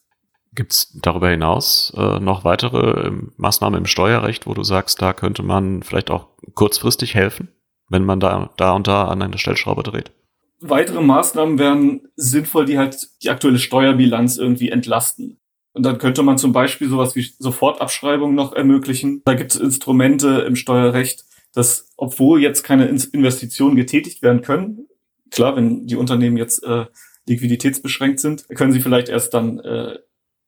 Gibt 0.54 0.72
es 0.72 1.00
darüber 1.02 1.30
hinaus 1.30 1.92
äh, 1.98 2.20
noch 2.20 2.44
weitere 2.44 3.08
ähm, 3.08 3.32
Maßnahmen 3.38 3.80
im 3.80 3.86
Steuerrecht, 3.88 4.46
wo 4.46 4.54
du 4.54 4.62
sagst, 4.62 5.02
da 5.02 5.14
könnte 5.14 5.42
man 5.42 5.82
vielleicht 5.82 6.12
auch 6.12 6.28
kurzfristig 6.54 7.16
helfen, 7.16 7.50
wenn 7.90 8.06
man 8.06 8.20
da, 8.20 8.52
da 8.58 8.74
und 8.74 8.86
da 8.88 9.06
an 9.06 9.20
einer 9.20 9.40
Stellschraube 9.40 9.82
dreht? 9.82 10.12
Weitere 10.60 11.02
Maßnahmen 11.02 11.58
wären 11.58 12.02
sinnvoll, 12.16 12.66
die 12.66 12.78
halt 12.78 13.10
die 13.24 13.32
aktuelle 13.32 13.58
Steuerbilanz 13.58 14.38
irgendwie 14.38 14.70
entlasten. 14.70 15.40
Und 15.76 15.84
dann 15.84 15.98
könnte 15.98 16.24
man 16.24 16.38
zum 16.38 16.54
Beispiel 16.54 16.90
sowas 16.90 17.16
wie 17.18 17.30
Sofortabschreibung 17.38 18.34
noch 18.34 18.54
ermöglichen. 18.54 19.22
Da 19.26 19.34
gibt 19.34 19.54
es 19.54 19.60
Instrumente 19.60 20.46
im 20.48 20.56
Steuerrecht, 20.56 21.26
dass 21.54 21.90
obwohl 21.98 22.42
jetzt 22.42 22.64
keine 22.64 22.86
Investitionen 22.86 23.76
getätigt 23.76 24.22
werden 24.22 24.42
können, 24.42 24.88
klar, 25.32 25.58
wenn 25.58 25.86
die 25.86 25.98
Unternehmen 25.98 26.38
jetzt 26.38 26.64
äh, 26.64 26.86
liquiditätsbeschränkt 27.28 28.22
sind, 28.22 28.48
können 28.56 28.72
sie 28.72 28.80
vielleicht 28.80 29.10
erst 29.10 29.34
dann 29.34 29.60
äh, 29.60 30.00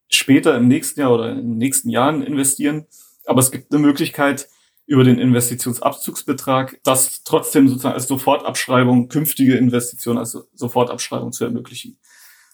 später 0.07 0.55
im 0.55 0.69
nächsten 0.69 1.01
Jahr 1.01 1.13
oder 1.13 1.31
in 1.31 1.37
den 1.37 1.57
nächsten 1.57 1.89
Jahren 1.89 2.21
investieren. 2.21 2.85
Aber 3.25 3.41
es 3.41 3.51
gibt 3.51 3.73
eine 3.73 3.81
Möglichkeit, 3.81 4.47
über 4.85 5.03
den 5.03 5.19
Investitionsabzugsbetrag, 5.19 6.79
das 6.83 7.23
trotzdem 7.25 7.67
sozusagen 7.67 7.95
als 7.95 8.07
Sofortabschreibung 8.07 9.09
künftige 9.09 9.57
Investitionen 9.57 10.17
als 10.17 10.37
Sofortabschreibung 10.53 11.33
zu 11.33 11.43
ermöglichen. 11.43 11.99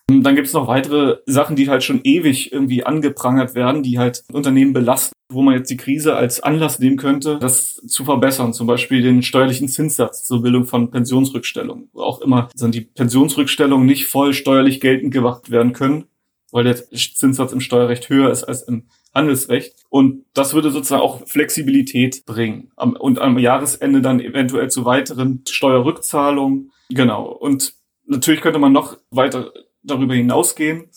Dann 0.07 0.36
gibt 0.36 0.48
es 0.48 0.53
noch 0.53 0.67
weitere 0.67 1.19
Sachen, 1.25 1.55
die 1.55 1.69
halt 1.69 1.83
schon 1.83 2.01
ewig 2.03 2.51
irgendwie 2.51 2.86
angeprangert 2.86 3.55
werden, 3.55 3.83
die 3.83 4.00
halt 4.00 4.24
Unternehmen 4.31 4.74
belasten, 4.74 5.13
wo 5.31 5.41
man 5.41 5.55
jetzt 5.55 5.69
die 5.69 5.77
Krise 5.77 6.15
als 6.15 6.41
Anlass 6.41 6.79
nehmen 6.79 6.98
könnte, 6.98 7.39
das 7.39 7.75
zu 7.88 8.03
verbessern. 8.03 8.53
Zum 8.53 8.67
Beispiel 8.67 9.01
den 9.01 9.24
steuerlichen 9.24 9.69
Zinssatz 9.69 10.25
zur 10.25 10.41
Bildung 10.41 10.65
von 10.65 10.91
Pensionsrückstellungen. 10.91 11.89
Auch 11.93 12.22
immer 12.22 12.50
sind 12.53 12.75
die 12.75 12.81
Pensionsrückstellungen 12.81 13.86
nicht 13.86 14.07
voll 14.07 14.33
steuerlich 14.33 14.81
geltend 14.81 15.13
gemacht 15.13 15.50
werden 15.51 15.72
können, 15.72 16.05
weil 16.51 16.65
der 16.65 16.75
Zinssatz 16.75 17.53
im 17.53 17.62
Steuerrecht 17.62 18.10
höher 18.10 18.29
ist 18.29 18.43
als 18.43 18.63
im 18.63 18.88
Handelsrecht. 19.13 19.74
Und 19.89 20.25
das 20.33 20.53
würde 20.53 20.69
sozusagen 20.72 21.01
auch 21.01 21.25
Flexibilität 21.27 22.25
bringen. 22.25 22.72
Und 22.75 23.19
am 23.19 23.39
Jahresende 23.39 24.01
dann 24.01 24.19
eventuell 24.19 24.69
zu 24.69 24.83
weiteren 24.83 25.43
Steuerrückzahlungen. 25.48 26.72
Genau. 26.89 27.31
Und 27.31 27.74
natürlich 28.05 28.41
könnte 28.41 28.60
man 28.60 28.74
noch 28.74 28.98
weiter 29.12 29.53
darüber 29.84 30.13
hinausgehen. 30.16 30.90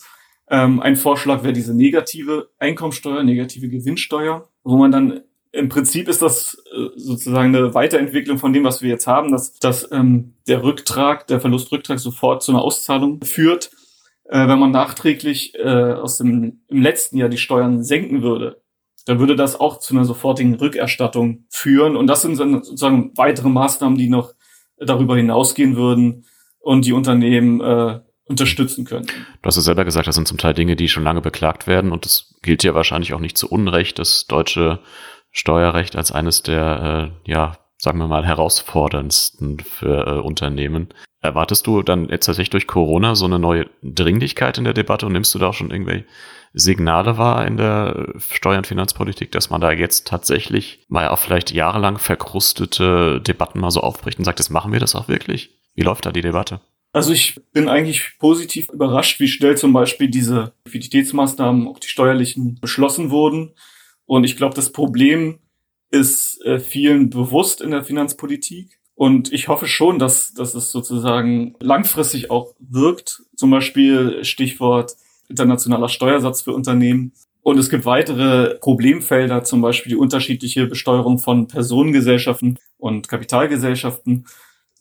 Ähm, 0.49 0.79
ein 0.79 0.95
Vorschlag 0.95 1.43
wäre 1.43 1.53
diese 1.53 1.75
negative 1.75 2.49
Einkommensteuer, 2.57 3.23
negative 3.23 3.67
Gewinnsteuer, 3.67 4.47
wo 4.63 4.77
man 4.77 4.91
dann 4.91 5.21
im 5.51 5.69
Prinzip 5.69 6.07
ist 6.07 6.21
das 6.21 6.61
äh, 6.71 6.89
sozusagen 6.95 7.55
eine 7.55 7.73
Weiterentwicklung 7.73 8.37
von 8.37 8.53
dem, 8.53 8.63
was 8.63 8.81
wir 8.81 8.89
jetzt 8.89 9.07
haben, 9.07 9.31
dass, 9.31 9.53
dass 9.59 9.91
ähm, 9.91 10.35
der 10.47 10.63
Rücktrag, 10.63 11.27
der 11.27 11.41
Verlustrücktrag 11.41 11.99
sofort 11.99 12.43
zu 12.43 12.51
einer 12.51 12.61
Auszahlung 12.61 13.21
führt. 13.23 13.71
Äh, 14.25 14.47
wenn 14.47 14.59
man 14.59 14.71
nachträglich 14.71 15.55
äh, 15.55 15.93
aus 15.93 16.17
dem 16.17 16.61
im 16.67 16.81
letzten 16.81 17.17
Jahr 17.17 17.29
die 17.29 17.37
Steuern 17.37 17.83
senken 17.83 18.21
würde, 18.21 18.61
dann 19.05 19.19
würde 19.19 19.35
das 19.35 19.59
auch 19.59 19.79
zu 19.79 19.93
einer 19.93 20.03
sofortigen 20.03 20.55
Rückerstattung 20.55 21.45
führen. 21.49 21.95
Und 21.95 22.07
das 22.07 22.21
sind 22.21 22.35
sozusagen 22.35 23.13
weitere 23.15 23.49
Maßnahmen, 23.49 23.97
die 23.97 24.09
noch 24.09 24.33
darüber 24.77 25.15
hinausgehen 25.15 25.75
würden 25.75 26.25
und 26.59 26.85
die 26.85 26.93
Unternehmen 26.93 27.61
äh, 27.61 28.01
unterstützen 28.27 28.85
können. 28.85 29.07
Du 29.07 29.47
hast 29.47 29.55
ja 29.55 29.61
selber 29.61 29.85
gesagt, 29.85 30.07
das 30.07 30.15
sind 30.15 30.27
zum 30.27 30.37
Teil 30.37 30.53
Dinge, 30.53 30.75
die 30.75 30.89
schon 30.89 31.03
lange 31.03 31.21
beklagt 31.21 31.67
werden 31.67 31.91
und 31.91 32.05
es 32.05 32.35
gilt 32.41 32.63
ja 32.63 32.73
wahrscheinlich 32.73 33.13
auch 33.13 33.19
nicht 33.19 33.37
zu 33.37 33.49
Unrecht, 33.49 33.99
das 33.99 34.27
deutsche 34.27 34.79
Steuerrecht 35.31 35.95
als 35.95 36.11
eines 36.11 36.43
der, 36.43 37.11
äh, 37.25 37.31
ja, 37.31 37.57
sagen 37.77 37.99
wir 37.99 38.07
mal, 38.07 38.25
herausforderndsten 38.25 39.59
für 39.59 40.07
äh, 40.07 40.19
Unternehmen. 40.19 40.89
Erwartest 41.21 41.67
du 41.67 41.83
dann 41.83 42.09
jetzt 42.09 42.25
tatsächlich 42.25 42.51
durch 42.51 42.67
Corona 42.67 43.15
so 43.15 43.25
eine 43.25 43.39
neue 43.39 43.67
Dringlichkeit 43.83 44.57
in 44.57 44.63
der 44.63 44.73
Debatte 44.73 45.05
und 45.05 45.13
nimmst 45.13 45.33
du 45.35 45.39
da 45.39 45.47
auch 45.47 45.53
schon 45.53 45.71
irgendwelche 45.71 46.05
Signale 46.53 47.17
wahr 47.17 47.45
in 47.45 47.57
der 47.57 48.13
Steuer- 48.17 48.57
und 48.57 48.67
Finanzpolitik, 48.67 49.31
dass 49.31 49.49
man 49.49 49.61
da 49.61 49.71
jetzt 49.71 50.07
tatsächlich 50.07 50.85
mal 50.87 51.09
auch 51.09 51.19
vielleicht 51.19 51.51
jahrelang 51.51 51.99
verkrustete 51.99 53.21
Debatten 53.21 53.59
mal 53.59 53.71
so 53.71 53.81
aufbricht 53.81 54.17
und 54.17 54.25
sagt, 54.25 54.39
das 54.39 54.49
machen 54.49 54.71
wir 54.71 54.79
das 54.79 54.95
auch 54.95 55.07
wirklich? 55.07 55.51
Wie 55.75 55.83
läuft 55.83 56.05
da 56.05 56.11
die 56.11 56.21
Debatte? 56.21 56.61
Also 56.97 57.13
ich 57.13 57.39
bin 57.53 57.69
eigentlich 57.69 58.17
positiv 58.17 58.69
überrascht, 58.69 59.19
wie 59.19 59.27
schnell 59.27 59.55
zum 59.55 59.71
Beispiel 59.71 60.07
diese 60.07 60.53
Liquiditätsmaßnahmen, 60.65 61.67
auch 61.67 61.77
die 61.77 61.89
steuerlichen, 61.89 62.57
beschlossen 62.59 63.11
wurden. 63.11 63.51
Und 64.07 64.23
ich 64.23 64.35
glaube, 64.35 64.55
das 64.55 64.71
Problem 64.71 65.37
ist 65.91 66.43
äh, 66.43 66.57
vielen 66.57 67.11
bewusst 67.11 67.61
in 67.61 67.69
der 67.69 67.83
Finanzpolitik. 67.83 68.79
Und 68.95 69.31
ich 69.31 69.47
hoffe 69.47 69.67
schon, 69.67 69.99
dass, 69.99 70.33
dass 70.33 70.55
es 70.55 70.71
sozusagen 70.71 71.53
langfristig 71.59 72.31
auch 72.31 72.55
wirkt. 72.57 73.21
Zum 73.35 73.51
Beispiel 73.51 74.23
Stichwort 74.23 74.95
internationaler 75.29 75.89
Steuersatz 75.89 76.41
für 76.41 76.53
Unternehmen. 76.53 77.11
Und 77.43 77.59
es 77.59 77.69
gibt 77.69 77.85
weitere 77.85 78.55
Problemfelder, 78.55 79.43
zum 79.43 79.61
Beispiel 79.61 79.91
die 79.91 79.97
unterschiedliche 79.97 80.65
Besteuerung 80.65 81.19
von 81.19 81.47
Personengesellschaften 81.47 82.57
und 82.79 83.07
Kapitalgesellschaften. 83.07 84.25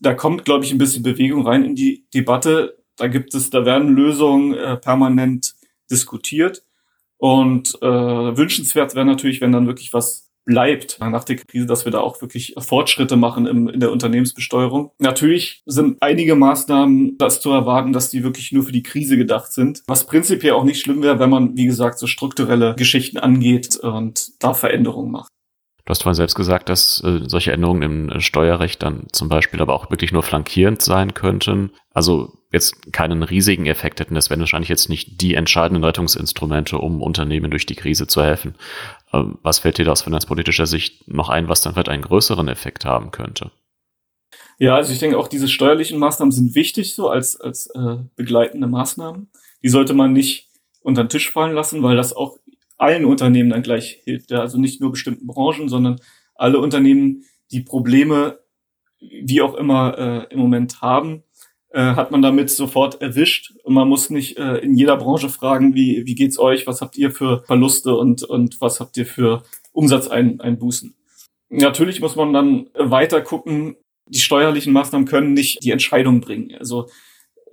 Da 0.00 0.14
kommt, 0.14 0.44
glaube 0.44 0.64
ich, 0.64 0.72
ein 0.72 0.78
bisschen 0.78 1.02
Bewegung 1.02 1.46
rein 1.46 1.64
in 1.64 1.74
die 1.74 2.06
Debatte. 2.14 2.78
Da 2.96 3.08
gibt 3.08 3.34
es, 3.34 3.50
da 3.50 3.64
werden 3.64 3.94
Lösungen 3.94 4.54
äh, 4.54 4.76
permanent 4.76 5.54
diskutiert. 5.90 6.64
Und 7.18 7.78
äh, 7.82 7.86
wünschenswert 7.86 8.94
wäre 8.94 9.06
natürlich, 9.06 9.40
wenn 9.40 9.52
dann 9.52 9.66
wirklich 9.66 9.92
was 9.92 10.26
bleibt 10.46 10.98
nach 11.00 11.24
der 11.24 11.36
Krise, 11.36 11.66
dass 11.66 11.84
wir 11.84 11.92
da 11.92 11.98
auch 11.98 12.22
wirklich 12.22 12.54
Fortschritte 12.56 13.16
machen 13.16 13.46
im, 13.46 13.68
in 13.68 13.80
der 13.80 13.90
Unternehmensbesteuerung. 13.90 14.92
Natürlich 14.98 15.62
sind 15.66 15.98
einige 16.00 16.36
Maßnahmen 16.36 17.18
das 17.18 17.40
zu 17.40 17.50
erwarten, 17.50 17.92
dass 17.92 18.10
die 18.10 18.22
wirklich 18.22 18.52
nur 18.52 18.62
für 18.62 18.72
die 18.72 18.84
Krise 18.84 19.16
gedacht 19.16 19.52
sind, 19.52 19.82
was 19.88 20.06
prinzipiell 20.06 20.52
auch 20.52 20.64
nicht 20.64 20.80
schlimm 20.80 21.02
wäre, 21.02 21.18
wenn 21.18 21.30
man, 21.30 21.56
wie 21.56 21.66
gesagt, 21.66 21.98
so 21.98 22.06
strukturelle 22.06 22.76
Geschichten 22.76 23.18
angeht 23.18 23.76
und 23.76 24.30
da 24.38 24.54
Veränderungen 24.54 25.10
macht. 25.10 25.32
Du 25.86 25.90
hast 25.90 26.02
vorhin 26.02 26.16
selbst 26.16 26.34
gesagt, 26.34 26.68
dass 26.68 27.00
äh, 27.04 27.20
solche 27.28 27.52
Änderungen 27.52 27.82
im 27.82 28.08
äh, 28.10 28.20
Steuerrecht 28.20 28.82
dann 28.82 29.06
zum 29.12 29.28
Beispiel 29.28 29.62
aber 29.62 29.72
auch 29.72 29.88
wirklich 29.88 30.10
nur 30.10 30.24
flankierend 30.24 30.82
sein 30.82 31.14
könnten. 31.14 31.70
Also 31.94 32.32
jetzt 32.50 32.92
keinen 32.92 33.22
riesigen 33.22 33.66
Effekt 33.66 34.00
hätten. 34.00 34.16
Das 34.16 34.28
wären 34.28 34.40
wahrscheinlich 34.40 34.68
jetzt 34.68 34.88
nicht 34.88 35.20
die 35.20 35.34
entscheidenden 35.34 35.84
Rettungsinstrumente, 35.84 36.78
um 36.78 37.02
Unternehmen 37.02 37.52
durch 37.52 37.66
die 37.66 37.76
Krise 37.76 38.08
zu 38.08 38.20
helfen. 38.20 38.56
Ähm, 39.12 39.38
was 39.42 39.60
fällt 39.60 39.78
dir 39.78 39.84
da 39.84 39.92
aus 39.92 40.02
finanzpolitischer 40.02 40.66
Sicht 40.66 41.06
noch 41.06 41.28
ein, 41.28 41.48
was 41.48 41.60
dann 41.60 41.74
vielleicht 41.74 41.88
einen 41.88 42.02
größeren 42.02 42.48
Effekt 42.48 42.84
haben 42.84 43.12
könnte? 43.12 43.52
Ja, 44.58 44.74
also 44.74 44.92
ich 44.92 44.98
denke 44.98 45.18
auch 45.18 45.28
diese 45.28 45.46
steuerlichen 45.46 46.00
Maßnahmen 46.00 46.32
sind 46.32 46.56
wichtig 46.56 46.96
so 46.96 47.08
als, 47.08 47.40
als 47.40 47.68
äh, 47.68 47.98
begleitende 48.16 48.66
Maßnahmen. 48.66 49.30
Die 49.62 49.68
sollte 49.68 49.94
man 49.94 50.12
nicht 50.12 50.48
unter 50.80 51.04
den 51.04 51.10
Tisch 51.10 51.30
fallen 51.30 51.54
lassen, 51.54 51.84
weil 51.84 51.96
das 51.96 52.12
auch 52.12 52.38
allen 52.76 53.04
Unternehmen 53.04 53.50
dann 53.50 53.62
gleich 53.62 54.00
hilft. 54.04 54.30
Ja? 54.30 54.40
Also 54.40 54.58
nicht 54.58 54.80
nur 54.80 54.92
bestimmten 54.92 55.26
Branchen, 55.26 55.68
sondern 55.68 56.00
alle 56.34 56.58
Unternehmen, 56.58 57.24
die 57.50 57.60
Probleme, 57.60 58.38
wie 59.00 59.40
auch 59.40 59.54
immer, 59.54 59.98
äh, 59.98 60.32
im 60.32 60.40
Moment 60.40 60.80
haben, 60.82 61.22
äh, 61.70 61.94
hat 61.94 62.10
man 62.10 62.22
damit 62.22 62.50
sofort 62.50 63.00
erwischt. 63.00 63.52
Und 63.62 63.74
man 63.74 63.88
muss 63.88 64.10
nicht 64.10 64.38
äh, 64.38 64.58
in 64.58 64.76
jeder 64.76 64.96
Branche 64.96 65.28
fragen, 65.28 65.74
wie, 65.74 66.06
wie 66.06 66.14
geht's 66.14 66.38
euch, 66.38 66.66
was 66.66 66.80
habt 66.80 66.96
ihr 66.96 67.10
für 67.10 67.44
Verluste 67.46 67.94
und, 67.94 68.22
und 68.22 68.60
was 68.60 68.80
habt 68.80 68.96
ihr 68.96 69.06
für 69.06 69.42
Umsatzeinbußen. 69.72 70.94
Natürlich 71.48 72.00
muss 72.00 72.16
man 72.16 72.32
dann 72.32 72.68
weiter 72.74 73.20
gucken, 73.20 73.76
die 74.08 74.20
steuerlichen 74.20 74.72
Maßnahmen 74.72 75.06
können 75.06 75.34
nicht 75.34 75.62
die 75.62 75.70
Entscheidung 75.70 76.20
bringen. 76.20 76.54
Also 76.58 76.88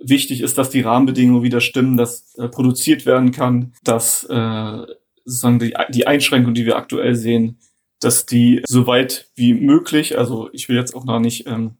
wichtig 0.00 0.40
ist, 0.40 0.58
dass 0.58 0.70
die 0.70 0.80
Rahmenbedingungen 0.80 1.42
wieder 1.42 1.60
stimmen, 1.60 1.96
dass 1.96 2.34
äh, 2.36 2.48
produziert 2.48 3.06
werden 3.06 3.30
kann, 3.30 3.72
dass 3.82 4.24
äh, 4.24 4.86
sozusagen 5.24 5.58
die, 5.58 5.74
die 5.90 6.06
Einschränkungen, 6.06 6.54
die 6.54 6.66
wir 6.66 6.76
aktuell 6.76 7.14
sehen, 7.14 7.58
dass 8.00 8.26
die 8.26 8.62
so 8.66 8.86
weit 8.86 9.30
wie 9.34 9.54
möglich, 9.54 10.18
also 10.18 10.50
ich 10.52 10.68
will 10.68 10.76
jetzt 10.76 10.94
auch 10.94 11.04
noch 11.04 11.20
nicht 11.20 11.46
ähm, 11.46 11.76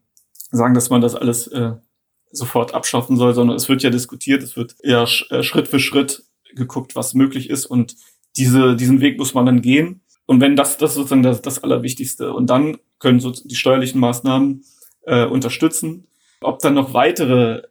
sagen, 0.51 0.73
dass 0.73 0.89
man 0.89 1.01
das 1.01 1.15
alles 1.15 1.47
äh, 1.47 1.73
sofort 2.31 2.73
abschaffen 2.73 3.17
soll, 3.17 3.33
sondern 3.33 3.55
es 3.55 3.69
wird 3.69 3.83
ja 3.83 3.89
diskutiert, 3.89 4.43
es 4.43 4.57
wird 4.57 4.75
ja 4.83 5.03
äh, 5.03 5.43
Schritt 5.43 5.67
für 5.67 5.79
Schritt 5.79 6.23
geguckt, 6.55 6.95
was 6.95 7.13
möglich 7.13 7.49
ist 7.49 7.65
und 7.65 7.95
diese, 8.37 8.75
diesen 8.75 9.01
Weg 9.01 9.17
muss 9.17 9.33
man 9.33 9.45
dann 9.45 9.61
gehen. 9.61 10.01
Und 10.25 10.41
wenn 10.41 10.55
das, 10.55 10.77
das 10.77 10.91
ist 10.91 10.95
sozusagen 10.95 11.23
das, 11.23 11.41
das 11.41 11.63
Allerwichtigste. 11.63 12.33
Und 12.33 12.49
dann 12.49 12.77
können 12.99 13.19
so 13.19 13.31
die 13.31 13.55
steuerlichen 13.55 13.99
Maßnahmen 13.99 14.63
äh, 15.03 15.25
unterstützen. 15.25 16.07
Ob 16.41 16.59
dann 16.59 16.73
noch 16.73 16.93
weitere 16.93 17.63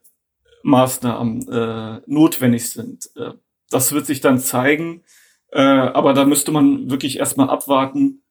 Maßnahmen 0.63 1.49
äh, 1.49 2.01
notwendig 2.07 2.71
sind, 2.71 3.11
äh, 3.17 3.33
das 3.71 3.93
wird 3.93 4.07
sich 4.07 4.21
dann 4.21 4.39
zeigen. 4.39 5.03
Äh, 5.51 5.61
aber 5.61 6.15
da 6.15 6.25
müsste 6.25 6.53
man 6.53 6.91
wirklich 6.91 7.19
erstmal 7.19 7.51
abwarten, 7.51 8.23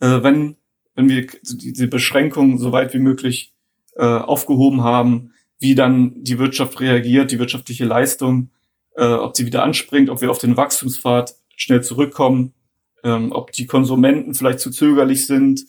äh, 0.00 0.22
wenn, 0.22 0.56
wenn 0.94 1.08
wir 1.08 1.26
diese 1.42 1.88
Beschränkungen 1.88 2.58
so 2.58 2.72
weit 2.72 2.94
wie 2.94 2.98
möglich 2.98 3.54
äh, 3.96 4.04
aufgehoben 4.04 4.82
haben, 4.82 5.32
wie 5.58 5.74
dann 5.74 6.22
die 6.22 6.38
Wirtschaft 6.38 6.80
reagiert, 6.80 7.32
die 7.32 7.38
wirtschaftliche 7.38 7.84
Leistung, 7.84 8.50
äh, 8.96 9.06
ob 9.06 9.36
sie 9.36 9.46
wieder 9.46 9.62
anspringt, 9.62 10.10
ob 10.10 10.20
wir 10.20 10.30
auf 10.30 10.38
den 10.38 10.56
Wachstumspfad 10.56 11.34
schnell 11.56 11.82
zurückkommen, 11.82 12.54
ähm, 13.02 13.32
ob 13.32 13.52
die 13.52 13.66
Konsumenten 13.66 14.34
vielleicht 14.34 14.60
zu 14.60 14.70
zögerlich 14.70 15.26
sind. 15.26 15.66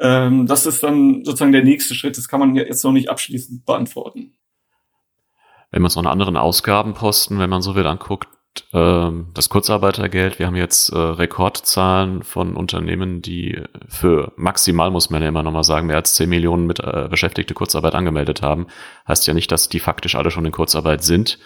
Ähm, 0.00 0.46
das 0.46 0.66
ist 0.66 0.82
dann 0.82 1.24
sozusagen 1.24 1.52
der 1.52 1.64
nächste 1.64 1.94
Schritt. 1.94 2.18
Das 2.18 2.28
kann 2.28 2.40
man 2.40 2.54
jetzt 2.54 2.84
noch 2.84 2.92
nicht 2.92 3.08
abschließend 3.08 3.64
beantworten. 3.64 4.34
Wenn 5.70 5.80
man 5.80 5.90
noch 5.90 5.96
einen 5.98 6.06
anderen 6.06 6.36
Ausgabenposten, 6.36 7.38
wenn 7.38 7.48
man 7.48 7.62
so 7.62 7.74
will, 7.74 7.86
anguckt, 7.86 8.28
das 8.72 9.48
Kurzarbeitergeld. 9.48 10.38
Wir 10.38 10.46
haben 10.46 10.56
jetzt 10.56 10.90
äh, 10.90 10.98
Rekordzahlen 10.98 12.22
von 12.22 12.54
Unternehmen, 12.54 13.22
die 13.22 13.62
für 13.88 14.32
maximal, 14.36 14.90
muss 14.90 15.08
man 15.08 15.22
ja 15.22 15.28
immer 15.28 15.42
nochmal 15.42 15.64
sagen, 15.64 15.86
mehr 15.86 15.96
als 15.96 16.14
10 16.14 16.28
Millionen 16.28 16.66
mit 16.66 16.80
äh, 16.80 17.08
Beschäftigte 17.10 17.54
Kurzarbeit 17.54 17.94
angemeldet 17.94 18.42
haben. 18.42 18.66
Heißt 19.08 19.26
ja 19.26 19.34
nicht, 19.34 19.50
dass 19.52 19.68
die 19.68 19.80
faktisch 19.80 20.14
alle 20.14 20.30
schon 20.30 20.44
in 20.44 20.52
Kurzarbeit 20.52 21.02
sind. 21.02 21.38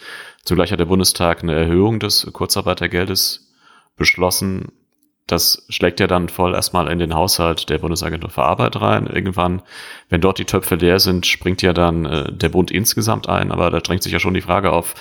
Zugleich 0.44 0.72
hat 0.72 0.80
der 0.80 0.86
Bundestag 0.86 1.42
eine 1.42 1.54
Erhöhung 1.54 2.00
des 2.00 2.28
Kurzarbeitergeldes 2.32 3.52
beschlossen. 3.96 4.72
Das 5.26 5.66
schlägt 5.68 5.98
ja 5.98 6.06
dann 6.06 6.28
voll 6.28 6.54
erstmal 6.54 6.88
in 6.88 7.00
den 7.00 7.14
Haushalt 7.14 7.68
der 7.68 7.78
Bundesagentur 7.78 8.30
für 8.30 8.44
Arbeit 8.44 8.80
rein. 8.80 9.08
Irgendwann, 9.08 9.62
wenn 10.08 10.20
dort 10.20 10.38
die 10.38 10.44
Töpfe 10.44 10.76
leer 10.76 11.00
sind, 11.00 11.26
springt 11.26 11.62
ja 11.62 11.72
dann 11.72 12.04
äh, 12.04 12.32
der 12.32 12.48
Bund 12.48 12.70
insgesamt 12.70 13.28
ein. 13.28 13.50
Aber 13.50 13.70
da 13.70 13.80
drängt 13.80 14.04
sich 14.04 14.12
ja 14.12 14.20
schon 14.20 14.34
die 14.34 14.40
Frage 14.40 14.72
auf, 14.72 14.94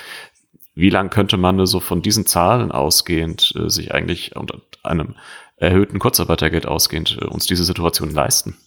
wie 0.76 0.90
lang 0.90 1.10
könnte 1.10 1.38
man 1.38 1.66
so 1.66 1.80
von 1.80 2.02
diesen 2.02 2.26
Zahlen 2.26 2.72
ausgehend 2.72 3.54
äh, 3.56 3.70
sich 3.70 3.94
eigentlich 3.94 4.36
unter 4.36 4.62
einem 4.84 5.16
erhöhten 5.56 6.00
Kurzarbeitergeld 6.00 6.68
ausgehend 6.68 7.18
äh, 7.22 7.26
uns 7.26 7.46
diese 7.48 7.64
Situation 7.64 8.12
leisten? 8.12 8.58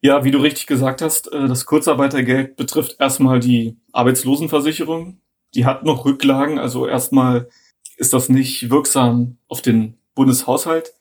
Ja, 0.00 0.24
wie 0.24 0.30
du 0.30 0.38
richtig 0.38 0.66
gesagt 0.66 1.02
hast, 1.02 1.30
äh, 1.30 1.46
das 1.46 1.66
Kurzarbeitergeld 1.66 2.56
betrifft 2.56 2.96
erstmal 2.98 3.40
die 3.40 3.76
Arbeitslosenversicherung. 3.92 5.20
Die 5.54 5.66
hat 5.66 5.84
noch 5.84 6.06
Rücklagen, 6.06 6.58
also 6.58 6.86
erstmal 6.86 7.48
ist 7.98 8.14
das 8.14 8.30
nicht 8.30 8.70
wirksam 8.70 9.36
auf 9.48 9.60
den 9.60 9.98
Bundeshaushalt. 10.14 10.94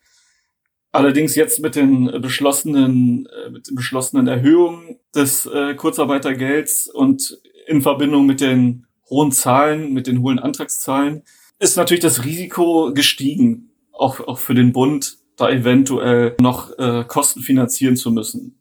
Allerdings 0.92 1.36
jetzt 1.36 1.62
mit 1.62 1.78
den 1.78 2.22
beschlossenen, 2.22 3.30
mit 3.50 3.70
den 3.70 3.76
beschlossenen 3.76 4.28
Erhöhungen 4.28 5.00
des 5.16 5.50
Kurzarbeitergelds 5.78 6.88
und 6.88 7.40
in 7.66 7.82
Verbindung 7.82 8.26
mit 8.26 8.42
den 8.42 8.88
hohen 9.12 9.32
Zahlen, 9.32 9.94
mit 9.94 10.08
den 10.08 10.22
hohen 10.22 10.40
Antragszahlen, 10.40 11.22
ist 11.60 11.78
natürlich 11.78 12.02
das 12.02 12.26
Risiko 12.26 12.92
gestiegen, 12.94 13.70
auch, 13.92 14.20
auch 14.22 14.40
für 14.40 14.56
den 14.56 14.74
Bund, 14.74 15.18
da 15.38 15.50
eventuell 15.50 16.36
noch 16.40 16.78
äh, 16.80 17.04
Kosten 17.08 17.42
finanzieren 17.42 17.96
zu 17.96 18.12
müssen. 18.12 18.58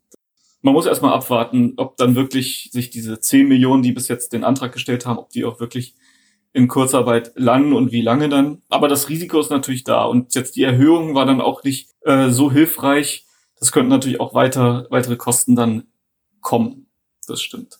Man 0.62 0.75
muss 0.75 0.87
erstmal 0.87 1.14
abwarten, 1.14 1.75
ob 1.76 1.97
dann 1.97 2.14
wirklich 2.14 2.69
sich 2.73 2.90
diese 2.90 3.19
10 3.19 3.49
Millionen, 3.49 3.83
die 3.83 3.92
bis 3.92 4.09
jetzt 4.09 4.35
den 4.35 4.45
Antrag 4.45 4.73
gestellt 4.73 5.07
haben, 5.07 5.19
ob 5.19 5.30
die 5.30 5.45
auch 5.45 5.61
wirklich 5.61 5.95
in 6.52 6.69
Kurzarbeit 6.69 7.33
landen 7.37 7.73
und 7.73 7.92
wie 7.92 8.02
lange 8.02 8.28
dann. 8.28 8.61
Aber 8.69 8.88
das 8.88 9.09
Risiko 9.09 9.40
ist 9.40 9.50
natürlich 9.50 9.85
da. 9.85 10.04
Und 10.04 10.35
jetzt 10.35 10.57
die 10.57 10.64
Erhöhung 10.64 11.14
war 11.14 11.25
dann 11.25 11.40
auch 11.40 11.64
nicht 11.64 11.90
äh, 12.02 12.28
so 12.30 12.52
hilfreich. 12.52 13.25
Das 13.59 13.73
könnten 13.73 13.90
natürlich 13.90 14.21
auch 14.21 14.35
weiter, 14.35 14.87
weitere 14.90 15.16
Kosten 15.16 15.54
dann 15.54 15.85
kommen. 16.40 16.87
Das 17.26 17.40
stimmt. 17.40 17.78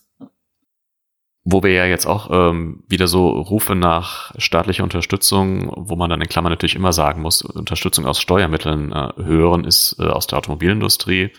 Wo 1.43 1.63
wir 1.63 1.71
ja 1.71 1.85
jetzt 1.85 2.05
auch 2.05 2.29
ähm, 2.31 2.83
wieder 2.87 3.07
so 3.07 3.29
Rufe 3.29 3.73
nach 3.73 4.31
staatlicher 4.37 4.83
Unterstützung, 4.83 5.71
wo 5.75 5.95
man 5.95 6.09
dann 6.09 6.21
in 6.21 6.29
Klammern 6.29 6.51
natürlich 6.51 6.75
immer 6.75 6.93
sagen 6.93 7.21
muss, 7.21 7.41
Unterstützung 7.41 8.05
aus 8.05 8.21
Steuermitteln 8.21 8.91
äh, 8.91 9.13
hören, 9.17 9.63
ist 9.63 9.95
äh, 9.99 10.03
aus 10.03 10.27
der 10.27 10.37
Automobilindustrie, 10.37 11.31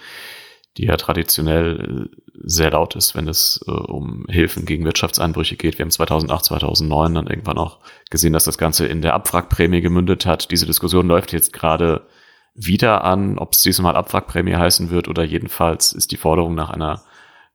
die 0.77 0.87
ja 0.87 0.97
traditionell 0.97 2.11
äh, 2.11 2.19
sehr 2.43 2.73
laut 2.73 2.97
ist, 2.97 3.15
wenn 3.15 3.29
es 3.29 3.65
äh, 3.69 3.71
um 3.71 4.27
Hilfen 4.29 4.65
gegen 4.65 4.85
Wirtschaftseinbrüche 4.85 5.57
geht. 5.57 5.79
Wir 5.79 5.85
haben 5.85 5.91
2008, 5.91 6.47
2009 6.47 7.15
dann 7.15 7.27
irgendwann 7.29 7.59
auch 7.59 7.79
gesehen, 8.11 8.33
dass 8.33 8.45
das 8.45 8.59
Ganze 8.59 8.87
in 8.87 9.03
der 9.03 9.15
Abwrackprämie 9.15 9.83
gemündet 9.83 10.27
hat. 10.27 10.51
Diese 10.51 10.67
Diskussion 10.67 11.07
läuft 11.07 11.33
jetzt 11.33 11.53
gerade 11.53 12.09
wieder 12.55 13.05
an, 13.05 13.39
ob 13.39 13.53
es 13.53 13.63
diesmal 13.63 13.97
Abwrackprämie 13.97 14.57
heißen 14.57 14.91
wird 14.91 15.09
oder 15.09 15.23
jedenfalls 15.23 15.93
ist 15.93 16.11
die 16.11 16.17
Forderung 16.17 16.55
nach 16.55 16.71
einer 16.71 17.03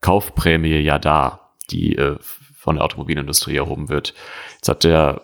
Kaufprämie 0.02 0.80
ja 0.80 1.00
da 1.00 1.47
die 1.70 1.96
äh, 1.96 2.18
von 2.58 2.76
der 2.76 2.86
Automobilindustrie 2.86 3.56
erhoben 3.56 3.90
wird. 3.90 4.14
Jetzt 4.56 4.70
hat 4.70 4.84
der 4.84 5.22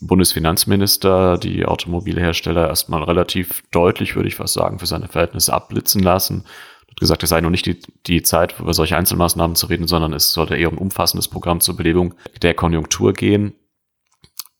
Bundesfinanzminister 0.00 1.38
die 1.38 1.64
Automobilhersteller 1.64 2.68
erstmal 2.68 3.02
relativ 3.02 3.62
deutlich, 3.70 4.16
würde 4.16 4.28
ich 4.28 4.36
fast 4.36 4.54
sagen, 4.54 4.78
für 4.78 4.86
seine 4.86 5.08
Verhältnisse 5.08 5.52
abblitzen 5.52 6.02
lassen. 6.02 6.44
Hat 6.88 7.00
gesagt, 7.00 7.22
es 7.22 7.30
sei 7.30 7.40
noch 7.40 7.50
nicht 7.50 7.66
die, 7.66 7.80
die 8.06 8.22
Zeit, 8.22 8.58
über 8.58 8.74
solche 8.74 8.96
Einzelmaßnahmen 8.96 9.56
zu 9.56 9.66
reden, 9.66 9.86
sondern 9.86 10.12
es 10.12 10.32
sollte 10.32 10.56
eher 10.56 10.72
um 10.72 10.78
umfassendes 10.78 11.28
Programm 11.28 11.60
zur 11.60 11.76
Belebung 11.76 12.14
der 12.42 12.54
Konjunktur 12.54 13.12
gehen. 13.12 13.54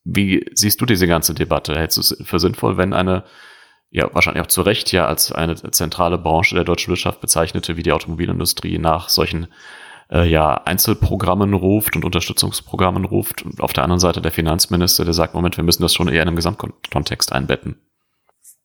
Wie 0.05 0.47
siehst 0.55 0.81
du 0.81 0.87
diese 0.87 1.07
ganze 1.07 1.35
Debatte? 1.35 1.77
Hältst 1.77 1.97
du 1.97 2.01
es 2.01 2.17
für 2.25 2.39
sinnvoll, 2.39 2.77
wenn 2.77 2.93
eine, 2.93 3.25
ja, 3.91 4.09
wahrscheinlich 4.15 4.43
auch 4.43 4.49
zu 4.49 4.63
Recht 4.63 4.93
ja 4.93 5.07
als 5.07 5.33
eine 5.33 5.57
zentrale 5.71 6.19
Branche 6.19 6.55
der 6.55 6.65
deutschen 6.65 6.91
Wirtschaft 6.91 7.21
bezeichnete, 7.21 7.77
wie 7.77 7.83
die 7.83 7.93
Automobilindustrie 7.93 8.79
nach 8.79 9.09
solchen 9.09 9.49
äh, 10.11 10.29
ja 10.29 10.55
Einzelprogrammen 10.55 11.55
ruft 11.55 11.97
und 11.97 12.05
Unterstützungsprogrammen 12.05 13.05
ruft 13.05 13.45
und 13.45 13.61
auf 13.61 13.73
der 13.73 13.85
anderen 13.85 14.01
Seite 14.01 14.21
der 14.21 14.33
Finanzminister, 14.33 15.05
der 15.05 15.15
sagt, 15.15 15.35
Moment, 15.35 15.57
wir 15.57 15.65
müssen 15.65 15.83
das 15.83 15.95
schon 15.95 16.09
eher 16.09 16.23
in 16.23 16.29
einem 16.29 16.37
Gesamtkontext 16.37 17.33
einbetten. 17.33 17.77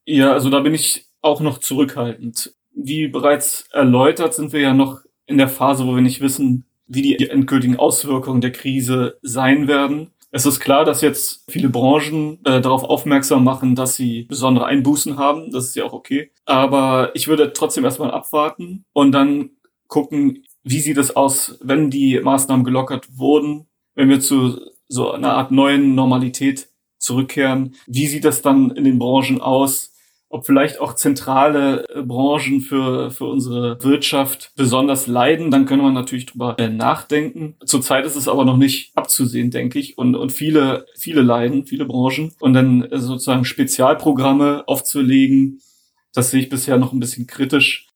Ja, 0.05 0.33
also 0.33 0.50
da 0.50 0.60
bin 0.60 0.74
ich 0.74 1.05
auch 1.21 1.41
noch 1.41 1.60
zurückhaltend. 1.60 2.53
Wie 2.74 3.07
bereits 3.07 3.65
erläutert, 3.71 4.33
sind 4.33 4.53
wir 4.53 4.62
ja 4.62 4.74
noch 4.74 5.01
in 5.25 5.38
der 5.38 5.50
Phase, 5.50 5.86
wo 5.86 5.95
wir 5.95 6.01
nicht 6.01 6.21
wissen, 6.21 6.65
wie 6.88 7.01
die 7.01 7.29
endgültigen 7.29 7.77
Auswirkungen 7.77 8.41
der 8.41 8.51
Krise 8.51 9.17
sein 9.21 9.67
werden. 9.67 10.12
Es 10.31 10.45
ist 10.45 10.60
klar, 10.60 10.86
dass 10.86 11.01
jetzt 11.01 11.43
viele 11.50 11.69
Branchen 11.69 12.39
äh, 12.45 12.62
darauf 12.62 12.83
aufmerksam 12.83 13.43
machen, 13.43 13.75
dass 13.75 13.95
sie 13.95 14.24
besondere 14.24 14.65
Einbußen 14.65 15.17
haben. 15.17 15.51
Das 15.51 15.65
ist 15.65 15.75
ja 15.75 15.83
auch 15.83 15.93
okay. 15.93 16.31
Aber 16.45 17.12
ich 17.13 17.27
würde 17.27 17.51
trotzdem 17.53 17.83
erstmal 17.83 18.12
abwarten 18.12 18.86
und 18.93 19.12
dann 19.12 19.51
gucken, 19.88 20.43
wie 20.63 20.80
sieht 20.80 20.98
es 20.98 21.15
aus, 21.15 21.58
wenn 21.62 21.89
die 21.89 22.20
Maßnahmen 22.20 22.65
gelockert 22.65 23.18
wurden, 23.18 23.68
wenn 23.96 24.10
wir 24.10 24.20
zu 24.20 24.60
so 24.88 25.12
einer 25.12 25.34
Art 25.34 25.51
neuen 25.51 25.96
Normalität 25.96 26.68
zurückkehren? 26.98 27.75
Wie 27.88 28.08
sieht 28.08 28.25
das 28.25 28.41
dann 28.41 28.72
in 28.72 28.84
den 28.84 29.00
Branchen 29.00 29.41
aus? 29.41 29.91
Ob 30.32 30.46
vielleicht 30.46 30.80
auch 30.80 30.96
zentrale 30.96 31.86
äh, 31.89 32.01
Branchen 32.03 32.62
für, 32.62 33.12
für 33.12 33.25
unsere 33.25 33.84
Wirtschaft 33.84 34.53
besonders 34.56 35.08
leiden, 35.08 35.51
dann 35.51 35.65
können 35.65 35.82
wir 35.82 35.91
natürlich 35.91 36.25
drüber 36.25 36.56
äh, 36.58 36.70
nachdenken. 36.70 37.56
Zurzeit 37.65 38.06
ist 38.06 38.15
es 38.15 38.30
aber 38.30 38.46
noch 38.46 38.56
nicht 38.56 38.96
abzusehen, 38.96 39.51
denke 39.51 39.77
ich. 39.77 39.98
Und, 39.98 40.15
und 40.15 40.32
viele, 40.32 40.86
viele 40.98 41.22
leiden, 41.22 41.65
viele 41.65 41.84
Branchen. 41.84 42.32
Und 42.39 42.53
dann 42.53 42.84
äh, 42.84 43.00
sozusagen 43.00 43.44
Spezialprogramme 43.44 44.63
aufzulegen, 44.68 45.60
das 46.13 46.32
sehe 46.32 46.41
ich 46.41 46.50
bisher 46.50 46.77
noch 46.77 46.94
ein 46.94 47.01
bisschen 47.01 47.27
kritisch. 47.27 47.90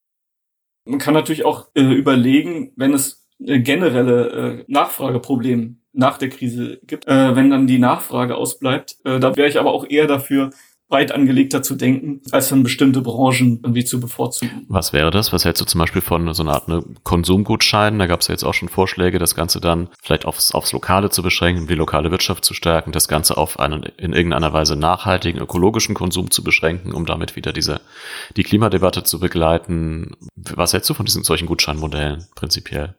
Man 0.86 1.00
kann 1.00 1.14
natürlich 1.14 1.46
auch 1.46 1.68
äh, 1.74 1.82
überlegen, 1.82 2.72
wenn 2.76 2.94
es 2.94 3.26
äh, 3.40 3.60
generelle 3.60 4.60
äh, 4.60 4.66
Nachfrageproblem 4.68 5.82
nach 5.94 6.18
der 6.18 6.30
Krise 6.30 6.80
gibt, 6.84 7.08
äh, 7.08 7.36
wenn 7.36 7.50
dann 7.50 7.68
die 7.68 7.80
Nachfrage 7.80 8.36
ausbleibt. 8.36 8.98
Äh, 9.04 9.20
da 9.20 9.36
wäre 9.36 9.48
ich 9.48 9.60
aber 9.60 9.74
auch 9.74 9.86
eher 9.90 10.08
dafür, 10.08 10.52
breit 10.88 11.12
angelegter 11.12 11.64
zu 11.64 11.76
denken, 11.76 12.22
als 12.32 12.50
dann 12.50 12.64
bestimmte 12.64 13.02
Branchen 13.02 13.60
irgendwie 13.64 13.86
zu 13.86 14.00
bevorzugen. 14.00 14.66
Was 14.68 14.94
wäre 14.94 15.10
das? 15.10 15.34
Was 15.34 15.44
hältst 15.44 15.62
du 15.62 15.66
zum 15.66 15.80
Beispiel 15.80 16.02
von 16.02 16.34
so 16.34 16.44
einer 16.44 16.54
Art 16.54 16.68
ne, 16.68 16.84
Konsumgutschein? 17.04 17.98
Da 17.98 18.06
gab 18.06 18.22
es 18.22 18.28
ja 18.28 18.34
jetzt 18.34 18.44
auch 18.44 18.54
schon 18.54 18.70
Vorschläge, 18.70 19.18
das 19.18 19.36
Ganze 19.36 19.60
dann 19.60 19.90
vielleicht 20.04 20.26
aufs, 20.26 20.54
aufs 20.54 20.72
Lokale 20.74 21.10
zu 21.10 21.24
beschränken, 21.24 21.68
die 21.68 21.76
lokale 21.76 22.12
Wirtschaft 22.12 22.46
zu 22.46 22.54
stärken, 22.54 22.92
das 22.92 23.08
Ganze 23.08 23.38
auf 23.38 23.60
einen 23.60 23.84
in 23.98 24.14
irgendeiner 24.14 24.54
Weise 24.54 24.76
nachhaltigen, 24.76 25.42
ökologischen 25.42 25.96
Konsum 25.96 26.30
zu 26.30 26.44
beschränken, 26.44 26.94
um 26.94 27.06
damit 27.06 27.36
wieder 27.36 27.52
diese 27.52 27.82
die 28.38 28.44
Klimadebatte 28.44 29.04
zu 29.04 29.20
begleiten. 29.20 30.12
Was 30.36 30.74
hältst 30.74 30.90
du 30.90 30.94
von 30.94 31.06
diesen 31.06 31.24
solchen 31.24 31.48
Gutscheinmodellen 31.48 32.28
prinzipiell? 32.36 32.96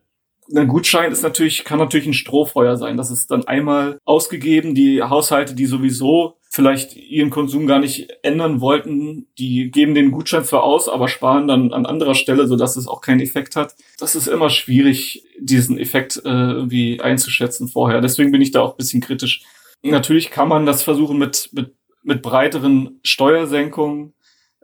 Ein 0.55 0.69
Gutschein 0.69 1.13
ist 1.13 1.23
natürlich, 1.23 1.65
kann 1.65 1.79
natürlich 1.79 2.07
ein 2.07 2.15
Strohfeuer 2.15 2.77
sein. 2.77 2.97
Das 2.97 3.11
ist 3.11 3.31
dann 3.31 3.47
einmal 3.47 3.99
ausgegeben. 4.05 4.75
Die 4.75 5.03
Haushalte, 5.03 5.55
die 5.55 5.67
sowieso 5.67 6.37
vielleicht 6.51 6.97
ihren 6.97 7.31
Konsum 7.31 7.67
gar 7.67 7.81
nicht 7.81 8.09
ändern 8.23 8.61
wollten, 8.61 9.27
die 9.39 9.71
geben 9.71 9.95
den 9.95 10.11
Gutschein 10.11 10.45
zwar 10.45 10.63
aus, 10.63 10.89
aber 10.89 11.09
sparen 11.09 11.49
dann 11.49 11.73
an 11.73 11.85
anderer 11.85 12.15
Stelle, 12.15 12.47
sodass 12.47 12.77
es 12.77 12.89
auch 12.89 13.01
keinen 13.01 13.21
Effekt 13.21 13.57
hat. 13.57 13.75
Das 13.99 14.15
ist 14.15 14.27
immer 14.27 14.49
schwierig, 14.49 15.25
diesen 15.39 15.79
Effekt 15.79 16.17
äh, 16.25 16.29
irgendwie 16.29 17.01
einzuschätzen 17.01 17.69
vorher. 17.69 18.01
Deswegen 18.01 18.33
bin 18.33 18.41
ich 18.41 18.53
da 18.53 18.63
auch 18.63 18.71
ein 18.71 18.79
bisschen 18.79 19.03
kritisch. 19.03 19.43
Natürlich 19.83 20.31
kann 20.31 20.49
man 20.49 20.65
das 20.65 20.83
versuchen 20.83 21.19
mit, 21.19 21.51
mit, 21.53 21.75
mit 22.03 22.23
breiteren 22.23 23.01
Steuersenkungen. 23.03 24.15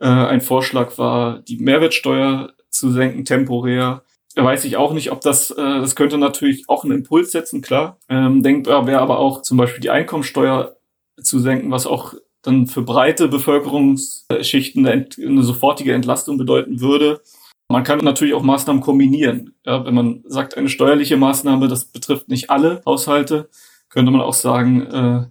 Äh, 0.00 0.06
ein 0.06 0.40
Vorschlag 0.40 0.96
war, 0.96 1.40
die 1.40 1.58
Mehrwertsteuer 1.58 2.52
zu 2.70 2.90
senken 2.90 3.24
temporär 3.24 4.02
weiß 4.36 4.64
ich 4.64 4.76
auch 4.76 4.92
nicht, 4.92 5.12
ob 5.12 5.20
das, 5.20 5.50
äh, 5.50 5.56
das 5.56 5.96
könnte 5.96 6.18
natürlich 6.18 6.68
auch 6.68 6.84
einen 6.84 6.98
Impuls 6.98 7.32
setzen, 7.32 7.60
klar. 7.60 7.98
Ähm, 8.08 8.42
denkbar 8.42 8.86
wäre 8.86 9.00
aber 9.00 9.18
auch 9.18 9.42
zum 9.42 9.58
Beispiel 9.58 9.80
die 9.80 9.90
Einkommensteuer 9.90 10.76
zu 11.22 11.38
senken, 11.38 11.70
was 11.70 11.86
auch 11.86 12.14
dann 12.42 12.66
für 12.66 12.82
breite 12.82 13.28
Bevölkerungsschichten 13.28 14.86
eine, 14.86 15.06
eine 15.16 15.42
sofortige 15.42 15.92
Entlastung 15.92 16.38
bedeuten 16.38 16.80
würde. 16.80 17.20
Man 17.68 17.84
kann 17.84 18.00
natürlich 18.00 18.34
auch 18.34 18.42
Maßnahmen 18.42 18.82
kombinieren. 18.82 19.54
Ja, 19.64 19.84
wenn 19.84 19.94
man 19.94 20.24
sagt, 20.26 20.56
eine 20.56 20.68
steuerliche 20.68 21.16
Maßnahme, 21.16 21.68
das 21.68 21.86
betrifft 21.86 22.28
nicht 22.28 22.50
alle 22.50 22.82
Haushalte, 22.84 23.48
könnte 23.88 24.10
man 24.10 24.20
auch 24.20 24.34
sagen, 24.34 25.30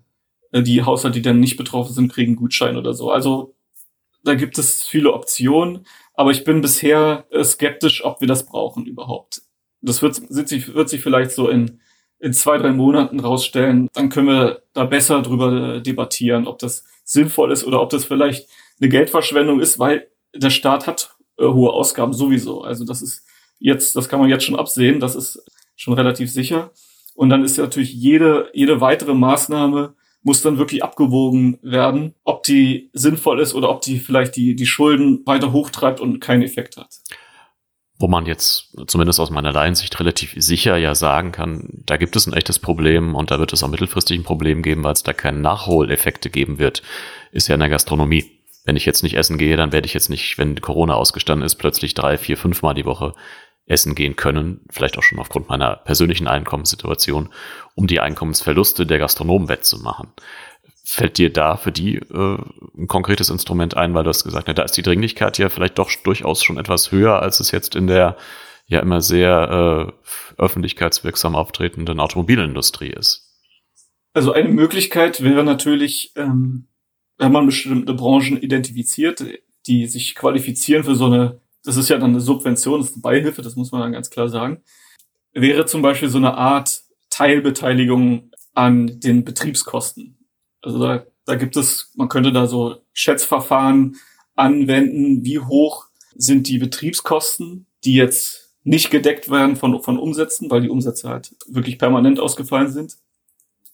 äh, 0.53 0.63
die 0.63 0.83
Haushalte, 0.83 1.19
die 1.19 1.21
dann 1.21 1.39
nicht 1.39 1.57
betroffen 1.57 1.93
sind, 1.93 2.11
kriegen 2.11 2.35
Gutschein 2.35 2.77
oder 2.77 2.93
so. 2.93 3.11
Also 3.11 3.55
da 4.23 4.35
gibt 4.35 4.57
es 4.57 4.83
viele 4.83 5.13
Optionen. 5.13 5.85
Aber 6.13 6.31
ich 6.31 6.43
bin 6.43 6.61
bisher 6.61 7.25
äh, 7.31 7.43
skeptisch, 7.43 8.03
ob 8.03 8.21
wir 8.21 8.27
das 8.27 8.45
brauchen 8.45 8.85
überhaupt. 8.85 9.41
Das 9.81 10.01
wird, 10.01 10.15
sich, 10.15 10.73
wird 10.73 10.89
sich 10.89 11.01
vielleicht 11.01 11.31
so 11.31 11.49
in, 11.49 11.81
in 12.19 12.33
zwei, 12.33 12.57
drei 12.57 12.71
Monaten 12.71 13.19
rausstellen. 13.19 13.87
Dann 13.93 14.09
können 14.09 14.27
wir 14.27 14.63
da 14.73 14.85
besser 14.85 15.21
drüber 15.21 15.75
äh, 15.75 15.81
debattieren, 15.81 16.47
ob 16.47 16.59
das 16.59 16.83
sinnvoll 17.03 17.51
ist 17.51 17.63
oder 17.63 17.81
ob 17.81 17.89
das 17.89 18.05
vielleicht 18.05 18.47
eine 18.79 18.89
Geldverschwendung 18.89 19.59
ist, 19.59 19.79
weil 19.79 20.07
der 20.35 20.49
Staat 20.49 20.85
hat 20.85 21.15
äh, 21.37 21.45
hohe 21.45 21.71
Ausgaben 21.71 22.13
sowieso. 22.13 22.61
Also 22.61 22.85
das 22.85 23.01
ist 23.01 23.25
jetzt, 23.57 23.95
das 23.95 24.09
kann 24.09 24.19
man 24.19 24.29
jetzt 24.29 24.45
schon 24.45 24.59
absehen, 24.59 24.99
das 24.99 25.15
ist 25.15 25.43
schon 25.75 25.93
relativ 25.93 26.31
sicher. 26.31 26.71
Und 27.15 27.29
dann 27.29 27.43
ist 27.43 27.57
natürlich 27.57 27.93
jede, 27.93 28.49
jede 28.53 28.81
weitere 28.81 29.13
Maßnahme 29.13 29.95
muss 30.23 30.41
dann 30.41 30.57
wirklich 30.57 30.83
abgewogen 30.83 31.57
werden, 31.61 32.13
ob 32.23 32.43
die 32.43 32.89
sinnvoll 32.93 33.39
ist 33.39 33.53
oder 33.53 33.69
ob 33.69 33.81
die 33.81 33.99
vielleicht 33.99 34.35
die, 34.35 34.55
die 34.55 34.65
Schulden 34.65 35.21
weiter 35.25 35.51
hochtreibt 35.51 35.99
und 35.99 36.19
keinen 36.19 36.43
Effekt 36.43 36.77
hat. 36.77 36.89
Wo 37.97 38.07
man 38.07 38.25
jetzt 38.25 38.75
zumindest 38.87 39.19
aus 39.19 39.29
meiner 39.29 39.53
Laiensicht 39.53 39.99
relativ 39.99 40.33
sicher 40.35 40.77
ja 40.77 40.95
sagen 40.95 41.31
kann, 41.31 41.83
da 41.85 41.97
gibt 41.97 42.15
es 42.15 42.25
ein 42.25 42.33
echtes 42.33 42.57
Problem 42.57 43.15
und 43.15 43.29
da 43.29 43.39
wird 43.39 43.53
es 43.53 43.63
auch 43.63 43.67
mittelfristig 43.67 44.19
ein 44.19 44.23
Problem 44.23 44.63
geben, 44.63 44.83
weil 44.83 44.93
es 44.93 45.03
da 45.03 45.13
keine 45.13 45.39
Nachholeffekte 45.39 46.29
geben 46.29 46.57
wird, 46.57 46.81
ist 47.31 47.47
ja 47.47 47.55
in 47.55 47.59
der 47.59 47.69
Gastronomie. 47.69 48.25
Wenn 48.63 48.75
ich 48.75 48.85
jetzt 48.85 49.03
nicht 49.03 49.15
essen 49.15 49.37
gehe, 49.37 49.57
dann 49.57 49.71
werde 49.71 49.87
ich 49.87 49.93
jetzt 49.93 50.09
nicht, 50.09 50.37
wenn 50.37 50.61
Corona 50.61 50.93
ausgestanden 50.95 51.45
ist, 51.45 51.55
plötzlich 51.55 51.93
drei, 51.93 52.17
vier, 52.17 52.37
fünf 52.37 52.61
Mal 52.61 52.73
die 52.73 52.85
Woche 52.85 53.13
essen 53.71 53.95
gehen 53.95 54.15
können, 54.15 54.61
vielleicht 54.69 54.97
auch 54.97 55.03
schon 55.03 55.19
aufgrund 55.19 55.49
meiner 55.49 55.77
persönlichen 55.77 56.27
Einkommenssituation, 56.27 57.29
um 57.75 57.87
die 57.87 57.99
Einkommensverluste 57.99 58.85
der 58.85 58.99
Gastronomen 58.99 59.49
wettzumachen. 59.49 60.09
Fällt 60.83 61.17
dir 61.17 61.31
da 61.31 61.55
für 61.55 61.71
die 61.71 61.95
äh, 61.95 62.37
ein 62.77 62.87
konkretes 62.87 63.29
Instrument 63.29 63.77
ein, 63.77 63.93
weil 63.93 64.03
du 64.03 64.09
hast 64.09 64.23
gesagt, 64.23 64.47
ja, 64.47 64.53
da 64.53 64.63
ist 64.63 64.75
die 64.75 64.81
Dringlichkeit 64.81 65.37
ja 65.37 65.49
vielleicht 65.49 65.77
doch 65.79 65.89
durchaus 66.03 66.43
schon 66.43 66.57
etwas 66.57 66.91
höher, 66.91 67.21
als 67.21 67.39
es 67.39 67.51
jetzt 67.51 67.75
in 67.75 67.87
der 67.87 68.17
ja 68.67 68.79
immer 68.79 69.01
sehr 69.01 69.93
äh, 70.37 70.41
öffentlichkeitswirksam 70.41 71.35
auftretenden 71.35 71.99
Automobilindustrie 71.99 72.89
ist. 72.89 73.31
Also 74.13 74.33
eine 74.33 74.49
Möglichkeit 74.49 75.23
wäre 75.23 75.43
natürlich, 75.43 76.11
ähm, 76.15 76.67
wenn 77.17 77.31
man 77.31 77.45
bestimmte 77.45 77.93
Branchen 77.93 78.41
identifiziert, 78.41 79.23
die 79.67 79.85
sich 79.87 80.15
qualifizieren 80.15 80.83
für 80.83 80.95
so 80.95 81.05
eine 81.05 81.39
das 81.63 81.77
ist 81.77 81.89
ja 81.89 81.97
dann 81.97 82.11
eine 82.11 82.21
Subvention, 82.21 82.79
das 82.79 82.89
ist 82.89 82.95
eine 82.95 83.01
Beihilfe, 83.01 83.41
das 83.41 83.55
muss 83.55 83.71
man 83.71 83.81
dann 83.81 83.91
ganz 83.91 84.09
klar 84.09 84.29
sagen, 84.29 84.61
wäre 85.33 85.65
zum 85.65 85.81
Beispiel 85.81 86.09
so 86.09 86.17
eine 86.17 86.33
Art 86.33 86.83
Teilbeteiligung 87.09 88.31
an 88.53 88.99
den 88.99 89.23
Betriebskosten. 89.23 90.17
Also 90.61 90.79
da, 90.79 91.05
da 91.25 91.35
gibt 91.35 91.55
es, 91.55 91.91
man 91.95 92.09
könnte 92.09 92.31
da 92.31 92.47
so 92.47 92.81
Schätzverfahren 92.93 93.97
anwenden, 94.35 95.23
wie 95.23 95.39
hoch 95.39 95.87
sind 96.15 96.47
die 96.47 96.57
Betriebskosten, 96.57 97.67
die 97.83 97.93
jetzt 97.93 98.53
nicht 98.63 98.91
gedeckt 98.91 99.29
werden 99.29 99.55
von, 99.55 99.81
von 99.81 99.97
Umsätzen, 99.97 100.51
weil 100.51 100.61
die 100.61 100.69
Umsätze 100.69 101.09
halt 101.09 101.35
wirklich 101.47 101.79
permanent 101.79 102.19
ausgefallen 102.19 102.71
sind. 102.71 102.97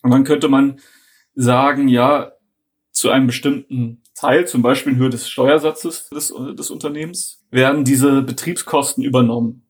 Und 0.02 0.12
dann 0.12 0.24
könnte 0.24 0.48
man 0.48 0.80
sagen, 1.36 1.88
ja, 1.88 2.32
zu 2.92 3.10
einem 3.10 3.28
bestimmten 3.28 4.02
Teil, 4.18 4.48
zum 4.48 4.64
Beispiel 4.64 4.94
in 4.94 5.00
Höhe 5.00 5.10
des 5.10 5.30
Steuersatzes 5.30 6.10
des, 6.10 6.34
des 6.58 6.72
Unternehmens, 6.72 7.46
werden 7.52 7.86
diese 7.86 8.24
Betriebskosten 8.24 9.04
übernommen. 9.04 9.68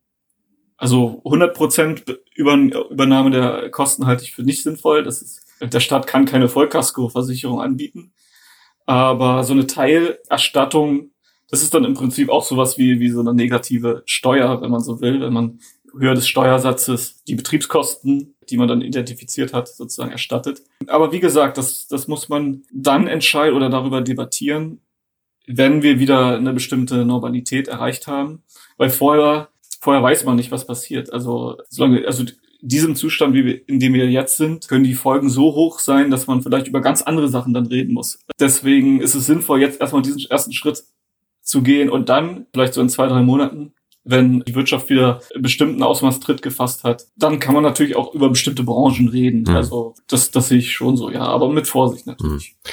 Also 0.78 1.22
100 1.26 1.56
Prozent 1.56 2.04
Über 2.36 2.54
Übernahme 2.56 3.32
der 3.32 3.70
Kosten 3.72 4.06
halte 4.06 4.24
ich 4.24 4.34
für 4.34 4.44
nicht 4.44 4.64
sinnvoll. 4.64 5.04
Das 5.04 5.22
ist, 5.22 5.46
der 5.62 5.80
Staat 5.80 6.08
kann 6.08 6.26
keine 6.26 6.48
Vollkaskoversicherung 6.48 7.60
anbieten. 7.60 8.14
Aber 8.86 9.44
so 9.44 9.54
eine 9.54 9.68
Teilerstattung, 9.68 11.12
das 11.50 11.62
ist 11.62 11.74
dann 11.74 11.84
im 11.84 11.96
Prinzip 11.96 12.30
auch 12.30 12.44
sowas 12.44 12.78
wie, 12.78 13.00
wie 13.02 13.10
so 13.10 13.20
eine 13.20 13.34
negative 13.34 14.04
Steuer, 14.06 14.62
wenn 14.62 14.72
man 14.72 14.82
so 14.82 15.02
will, 15.02 15.20
wenn 15.20 15.34
man 15.34 15.60
Höhe 15.98 16.14
des 16.14 16.28
Steuersatzes 16.28 17.24
die 17.26 17.36
Betriebskosten, 17.36 18.36
die 18.50 18.58
man 18.58 18.68
dann 18.68 18.82
identifiziert 18.82 19.54
hat, 19.54 19.68
sozusagen 19.68 20.12
erstattet. 20.12 20.62
Aber 20.88 21.12
wie 21.12 21.20
gesagt, 21.20 21.58
das, 21.58 21.88
das 21.88 22.08
muss 22.08 22.30
man 22.30 22.64
dann 22.72 23.08
entscheiden 23.08 23.56
oder 23.56 23.70
darüber 23.70 24.02
debattieren, 24.02 24.82
wenn 25.46 25.82
wir 25.82 26.00
wieder 26.00 26.38
eine 26.38 26.54
bestimmte 26.54 27.06
Normalität 27.06 27.68
erreicht 27.68 28.08
haben. 28.08 28.44
Weil 28.78 28.90
vorher 28.90 29.50
vorher 29.80 30.04
weiß 30.04 30.26
man 30.26 30.36
nicht, 30.36 30.52
was 30.52 30.68
passiert. 30.68 31.14
Also, 31.14 31.58
solange, 31.70 32.06
also 32.06 32.26
diesem 32.62 32.96
Zustand, 32.96 33.34
wie 33.34 33.46
wir, 33.46 33.70
in 33.70 33.80
dem 33.80 33.94
wir 33.94 34.10
jetzt 34.10 34.38
sind, 34.38 34.68
können 34.68 34.84
die 34.84 34.96
Folgen 34.96 35.30
so 35.30 35.56
hoch 35.56 35.80
sein, 35.80 36.10
dass 36.12 36.28
man 36.28 36.42
vielleicht 36.42 36.68
über 36.68 36.82
ganz 36.82 37.04
andere 37.04 37.30
Sachen 37.30 37.54
dann 37.54 37.68
reden 37.68 37.94
muss. 37.94 38.20
Deswegen 38.40 39.00
ist 39.00 39.16
es 39.16 39.28
sinnvoll, 39.28 39.62
jetzt 39.62 39.80
erstmal 39.80 40.02
diesen 40.02 40.30
ersten 40.30 40.54
Schritt 40.54 40.84
zu 41.42 41.62
gehen 41.62 41.90
und 41.90 42.10
dann, 42.10 42.48
vielleicht 42.52 42.74
so 42.74 42.82
in 42.82 42.90
zwei, 42.90 43.08
drei 43.08 43.22
Monaten, 43.22 43.74
wenn 44.08 44.40
die 44.42 44.56
Wirtschaft 44.56 44.90
wieder 44.90 45.22
bestimmten 45.36 45.84
Ausmaß 45.84 46.20
Tritt 46.20 46.42
gefasst 46.42 46.84
hat, 46.84 47.06
dann 47.16 47.40
kann 47.40 47.54
man 47.54 47.64
natürlich 47.64 47.96
auch 47.96 48.14
über 48.14 48.30
bestimmte 48.30 48.64
Branchen 48.64 49.10
reden. 49.10 49.44
Mhm. 49.48 49.56
Also 49.56 49.96
das, 50.08 50.32
das 50.32 50.50
sehe 50.50 50.60
ich 50.60 50.74
schon 50.74 50.98
so, 50.98 51.10
ja, 51.10 51.22
aber 51.22 51.50
mit 51.50 51.68
Vorsicht 51.68 52.08
natürlich. 52.08 52.56
Mhm. 52.64 52.70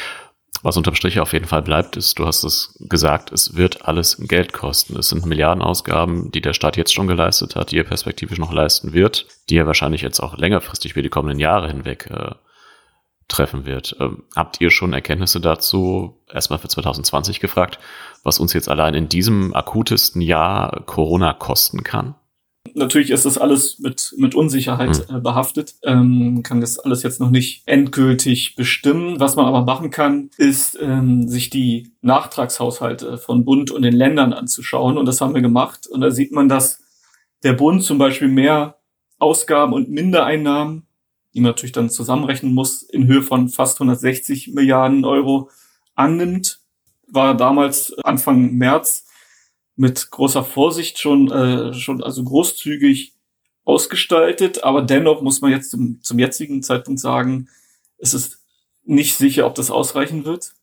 Was 0.65 0.79
unterm 0.79 0.95
Strich 0.95 1.21
auf 1.21 1.35
jeden 1.35 1.45
Fall 1.45 1.61
bleibt, 1.61 1.95
ist, 1.97 2.19
du 2.19 2.25
hast 2.25 2.43
es 2.43 2.75
gesagt, 2.81 3.31
es 3.33 3.55
wird 3.55 3.87
alles 3.87 4.17
Geld 4.19 4.55
kosten. 4.55 4.97
Es 4.97 5.11
sind 5.11 5.27
Milliardenausgaben, 5.27 6.31
die 6.33 6.41
der 6.41 6.55
Staat 6.55 6.79
jetzt 6.79 6.95
schon 6.95 7.07
geleistet 7.07 7.55
hat, 7.55 7.71
die 7.71 7.77
er 7.77 7.85
perspektivisch 7.85 8.39
noch 8.39 8.51
leisten 8.51 8.95
wird, 8.95 9.27
die 9.51 9.59
er 9.59 9.67
wahrscheinlich 9.67 10.01
jetzt 10.01 10.21
auch 10.21 10.39
längerfristig 10.39 10.95
für 10.95 11.03
die 11.03 11.11
kommenden 11.11 11.39
Jahre 11.39 11.69
hinweg 11.69 12.09
äh, 12.11 12.31
treffen 13.35 13.67
wird. 13.67 13.97
Ähm, 14.01 14.25
habt 14.35 14.61
ihr 14.61 14.71
schon 14.71 14.93
Erkenntnisse 14.93 15.41
dazu, 15.41 16.21
erstmal 16.33 16.59
für 16.59 16.69
2020 16.69 17.41
gefragt, 17.41 17.79
was 18.23 18.39
uns 18.39 18.53
jetzt 18.53 18.69
allein 18.69 18.95
in 18.95 19.09
diesem 19.09 19.55
akutesten 19.55 20.21
Jahr 20.21 20.83
Corona 20.87 21.33
kosten 21.33 21.83
kann? 21.83 22.15
Natürlich 22.73 23.11
ist 23.11 23.27
das 23.27 23.37
alles 23.37 23.79
mit, 23.79 24.15
mit 24.17 24.35
Unsicherheit 24.35 25.09
mhm. 25.09 25.17
äh, 25.17 25.21
behaftet, 25.21 25.75
ähm, 25.83 26.43
kann 26.43 26.61
das 26.61 26.79
alles 26.79 27.03
jetzt 27.03 27.21
noch 27.21 27.31
nicht 27.31 27.63
endgültig 27.67 28.57
bestimmen. 28.57 29.21
Was 29.21 29.37
man 29.37 29.47
aber 29.47 29.63
machen 29.63 29.91
kann, 29.91 30.31
ist, 30.39 30.79
ähm, 30.81 31.29
sich 31.29 31.51
die 31.51 31.93
Nachtragshaushalte 32.01 33.19
von 33.19 33.45
Bund 33.45 33.71
und 33.71 33.83
den 33.83 33.95
Ländern 33.95 34.33
anzuschauen. 34.33 34.97
Und 34.97 35.07
das 35.07 35.21
haben 35.21 35.35
wir 35.35 35.43
gemacht. 35.43 35.87
Und 35.87 36.01
da 36.01 36.11
sieht 36.11 36.33
man, 36.33 36.49
dass 36.49 36.83
der 37.43 37.53
Bund 37.53 37.83
zum 37.83 37.99
Beispiel 37.99 38.29
mehr 38.29 38.79
Ausgaben 39.19 39.73
und 39.73 39.91
Mindereinnahmen, 39.91 40.87
die 41.35 41.41
man 41.41 41.51
natürlich 41.51 41.73
dann 41.73 41.91
zusammenrechnen 41.91 42.55
muss, 42.55 42.83
in 42.83 43.07
Höhe 43.07 43.23
von 43.23 43.49
fast 43.49 43.81
160 43.81 44.55
Milliarden 44.55 45.05
Euro 45.05 45.51
annimmt. 45.95 46.61
War 47.09 47.37
damals 47.37 47.93
Anfang 48.03 48.53
März 48.55 49.07
mit 49.77 50.11
großer 50.11 50.45
Vorsicht 50.45 50.99
schon, 51.01 51.31
äh, 51.31 51.75
schon 51.75 52.03
also 52.03 52.23
großzügig 52.25 53.15
ausgestaltet, 53.65 54.63
aber 54.63 54.83
dennoch 54.83 55.23
muss 55.23 55.41
man 55.41 55.51
jetzt 55.51 55.71
zum, 55.71 56.01
zum 56.03 56.19
jetzigen 56.19 56.63
Zeitpunkt 56.63 57.01
sagen, 57.01 57.49
es 57.99 58.15
ist 58.15 58.43
nicht 58.85 59.17
sicher, 59.17 59.47
ob 59.47 59.55
das 59.55 59.71
ausreichen 59.71 60.25
wird. 60.25 60.55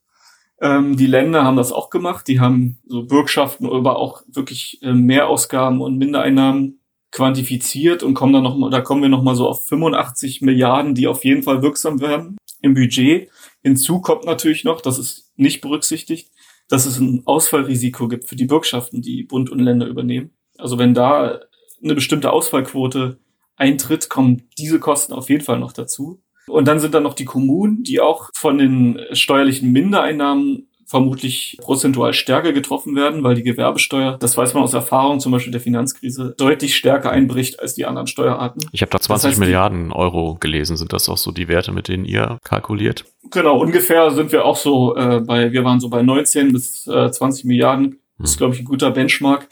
Ähm, 0.61 0.95
die 0.95 1.07
Länder 1.07 1.43
haben 1.43 1.57
das 1.57 1.71
auch 1.71 1.89
gemacht, 1.89 2.27
die 2.27 2.39
haben 2.39 2.77
so 2.85 3.03
Bürgschaften 3.03 3.67
über 3.67 3.97
auch 3.97 4.21
wirklich 4.27 4.81
äh, 4.83 4.93
Mehrausgaben 4.93 5.81
und 5.81 5.97
Mindereinnahmen 5.97 6.80
quantifiziert 7.11 8.03
und 8.03 8.13
kommen 8.13 8.33
dann 8.33 8.43
noch 8.43 8.69
da 8.69 8.81
kommen 8.81 9.01
wir 9.01 9.09
noch 9.09 9.23
mal 9.23 9.35
so 9.35 9.47
auf 9.47 9.67
85 9.67 10.41
Milliarden, 10.41 10.95
die 10.95 11.07
auf 11.07 11.25
jeden 11.25 11.43
Fall 11.43 11.61
wirksam 11.61 11.99
werden 11.99 12.37
im 12.61 12.73
Budget. 12.73 13.29
Hinzu 13.63 14.01
kommt 14.01 14.25
natürlich 14.25 14.63
noch, 14.63 14.81
das 14.81 14.97
ist 14.97 15.31
nicht 15.35 15.61
berücksichtigt, 15.61 16.31
dass 16.69 16.85
es 16.85 16.99
ein 16.99 17.23
Ausfallrisiko 17.25 18.07
gibt 18.07 18.29
für 18.29 18.35
die 18.35 18.45
Bürgschaften, 18.45 19.01
die 19.01 19.23
Bund 19.23 19.49
und 19.49 19.59
Länder 19.59 19.87
übernehmen. 19.87 20.31
Also 20.57 20.77
wenn 20.77 20.93
da 20.93 21.39
eine 21.83 21.95
bestimmte 21.95 22.31
Ausfallquote 22.31 23.19
eintritt, 23.55 24.09
kommen 24.09 24.49
diese 24.57 24.79
Kosten 24.79 25.13
auf 25.13 25.29
jeden 25.29 25.43
Fall 25.43 25.59
noch 25.59 25.73
dazu. 25.73 26.21
Und 26.47 26.67
dann 26.67 26.79
sind 26.79 26.93
da 26.93 26.99
noch 26.99 27.13
die 27.13 27.25
Kommunen, 27.25 27.83
die 27.83 27.99
auch 27.99 28.29
von 28.33 28.57
den 28.57 28.99
steuerlichen 29.11 29.71
Mindereinnahmen 29.71 30.70
vermutlich 30.91 31.57
prozentual 31.61 32.11
stärker 32.11 32.51
getroffen 32.51 32.97
werden, 32.97 33.23
weil 33.23 33.35
die 33.35 33.43
Gewerbesteuer, 33.43 34.17
das 34.19 34.35
weiß 34.35 34.53
man 34.53 34.63
aus 34.63 34.73
Erfahrung 34.73 35.21
zum 35.21 35.31
Beispiel 35.31 35.53
der 35.53 35.61
Finanzkrise, 35.61 36.35
deutlich 36.37 36.75
stärker 36.75 37.11
einbricht 37.11 37.61
als 37.61 37.75
die 37.75 37.85
anderen 37.85 38.07
Steuerarten. 38.07 38.61
Ich 38.73 38.81
habe 38.81 38.91
da 38.91 38.99
20 38.99 39.07
das 39.07 39.31
heißt, 39.31 39.39
Milliarden 39.39 39.93
Euro 39.93 40.35
gelesen. 40.37 40.75
Sind 40.75 40.91
das 40.91 41.07
auch 41.07 41.17
so 41.17 41.31
die 41.31 41.47
Werte, 41.47 41.71
mit 41.71 41.87
denen 41.87 42.03
ihr 42.03 42.39
kalkuliert? 42.43 43.05
Genau, 43.31 43.57
ungefähr 43.57 44.11
sind 44.11 44.33
wir 44.33 44.43
auch 44.43 44.57
so 44.57 44.93
äh, 44.97 45.21
bei, 45.21 45.53
wir 45.53 45.63
waren 45.63 45.79
so 45.79 45.87
bei 45.87 46.01
19 46.01 46.51
bis 46.51 46.85
äh, 46.87 47.09
20 47.09 47.45
Milliarden. 47.45 48.01
Das 48.19 48.31
ist, 48.31 48.35
hm. 48.35 48.37
glaube 48.39 48.55
ich, 48.55 48.59
ein 48.59 48.65
guter 48.65 48.91
Benchmark. 48.91 49.47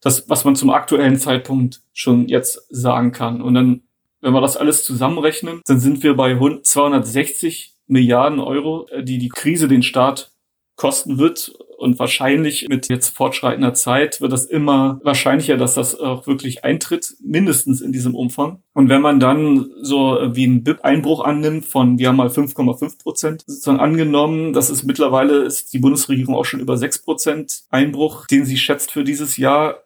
Das, 0.00 0.26
was 0.30 0.46
man 0.46 0.56
zum 0.56 0.70
aktuellen 0.70 1.18
Zeitpunkt 1.18 1.82
schon 1.92 2.28
jetzt 2.28 2.66
sagen 2.70 3.12
kann. 3.12 3.42
Und 3.42 3.52
dann, 3.52 3.82
wenn 4.22 4.32
wir 4.32 4.40
das 4.40 4.56
alles 4.56 4.84
zusammenrechnen, 4.84 5.60
dann 5.66 5.80
sind 5.80 6.02
wir 6.02 6.14
bei 6.14 6.34
260 6.34 7.74
Milliarden 7.88 8.40
Euro, 8.40 8.86
äh, 8.88 9.04
die 9.04 9.18
die 9.18 9.28
Krise 9.28 9.68
den 9.68 9.82
Staat 9.82 10.30
kosten 10.78 11.18
wird. 11.18 11.52
Und 11.76 11.98
wahrscheinlich 12.00 12.66
mit 12.68 12.88
jetzt 12.88 13.10
fortschreitender 13.10 13.72
Zeit 13.72 14.20
wird 14.20 14.32
das 14.32 14.46
immer 14.46 15.00
wahrscheinlicher, 15.04 15.56
dass 15.56 15.74
das 15.74 15.98
auch 16.00 16.26
wirklich 16.26 16.64
eintritt, 16.64 17.14
mindestens 17.20 17.80
in 17.80 17.92
diesem 17.92 18.16
Umfang. 18.16 18.62
Und 18.72 18.88
wenn 18.88 19.00
man 19.00 19.20
dann 19.20 19.70
so 19.80 20.18
wie 20.32 20.44
einen 20.44 20.64
BIP-Einbruch 20.64 21.22
annimmt 21.22 21.66
von, 21.66 21.98
wir 21.98 22.08
haben 22.08 22.16
mal 22.16 22.28
5,5 22.28 22.98
Prozent 23.00 23.42
sozusagen 23.46 23.78
angenommen, 23.78 24.52
das 24.52 24.70
ist 24.70 24.84
mittlerweile 24.84 25.44
ist 25.44 25.72
die 25.72 25.78
Bundesregierung 25.78 26.34
auch 26.34 26.44
schon 26.44 26.60
über 26.60 26.76
6 26.76 27.02
Prozent 27.02 27.62
Einbruch, 27.70 28.26
den 28.26 28.44
sie 28.44 28.56
schätzt 28.56 28.90
für 28.90 29.04
dieses 29.04 29.36
Jahr. 29.36 29.84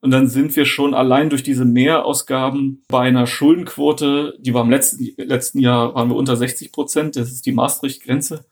Und 0.00 0.12
dann 0.12 0.28
sind 0.28 0.54
wir 0.54 0.64
schon 0.64 0.94
allein 0.94 1.28
durch 1.28 1.42
diese 1.42 1.64
Mehrausgaben 1.64 2.84
bei 2.88 3.00
einer 3.00 3.26
Schuldenquote, 3.26 4.36
die 4.40 4.54
war 4.54 4.62
im 4.62 4.70
letzten, 4.70 5.08
letzten 5.16 5.58
Jahr 5.58 5.94
waren 5.94 6.08
wir 6.08 6.16
unter 6.16 6.36
60 6.36 6.70
Prozent, 6.72 7.16
das 7.16 7.30
ist 7.30 7.46
die 7.46 7.52
Maastricht-Grenze. 7.52 8.44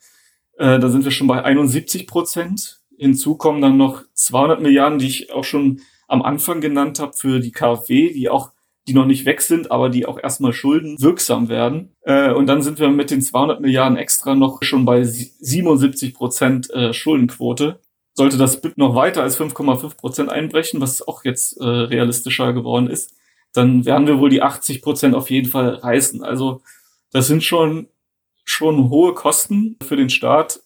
Äh, 0.60 0.78
da 0.78 0.90
sind 0.90 1.04
wir 1.04 1.10
schon 1.10 1.26
bei 1.26 1.42
71 1.42 2.06
Prozent. 2.06 2.80
Hinzu 2.98 3.36
kommen 3.36 3.62
dann 3.62 3.78
noch 3.78 4.04
200 4.12 4.60
Milliarden, 4.60 4.98
die 4.98 5.06
ich 5.06 5.32
auch 5.32 5.44
schon 5.44 5.80
am 6.06 6.20
Anfang 6.20 6.60
genannt 6.60 7.00
habe 7.00 7.14
für 7.14 7.40
die 7.40 7.50
KfW, 7.50 8.12
die 8.12 8.28
auch 8.28 8.52
die 8.86 8.92
noch 8.92 9.06
nicht 9.06 9.24
weg 9.24 9.40
sind, 9.40 9.70
aber 9.70 9.88
die 9.88 10.04
auch 10.04 10.18
erstmal 10.22 10.52
Schulden 10.52 11.00
wirksam 11.00 11.48
werden. 11.48 11.96
Äh, 12.02 12.32
und 12.32 12.46
dann 12.46 12.60
sind 12.60 12.78
wir 12.78 12.90
mit 12.90 13.10
den 13.10 13.22
200 13.22 13.62
Milliarden 13.62 13.96
extra 13.96 14.34
noch 14.34 14.62
schon 14.62 14.84
bei 14.84 15.02
77 15.02 16.12
Prozent 16.12 16.70
äh, 16.70 16.92
Schuldenquote. 16.92 17.80
Sollte 18.12 18.36
das 18.36 18.60
BIP 18.60 18.76
noch 18.76 18.94
weiter 18.94 19.22
als 19.22 19.40
5,5 19.40 19.96
Prozent 19.96 20.28
einbrechen, 20.30 20.82
was 20.82 21.06
auch 21.06 21.24
jetzt 21.24 21.58
äh, 21.58 21.64
realistischer 21.64 22.52
geworden 22.52 22.88
ist, 22.88 23.14
dann 23.54 23.86
werden 23.86 24.06
wir 24.06 24.18
wohl 24.18 24.28
die 24.30 24.42
80 24.42 24.82
Prozent 24.82 25.14
auf 25.14 25.30
jeden 25.30 25.48
Fall 25.48 25.70
reißen. 25.76 26.22
Also 26.22 26.60
das 27.12 27.28
sind 27.28 27.42
schon 27.42 27.88
schon 28.44 28.90
hohe 28.90 29.14
Kosten 29.14 29.76
für 29.82 29.96
den 29.96 30.10
Staat. 30.10 30.60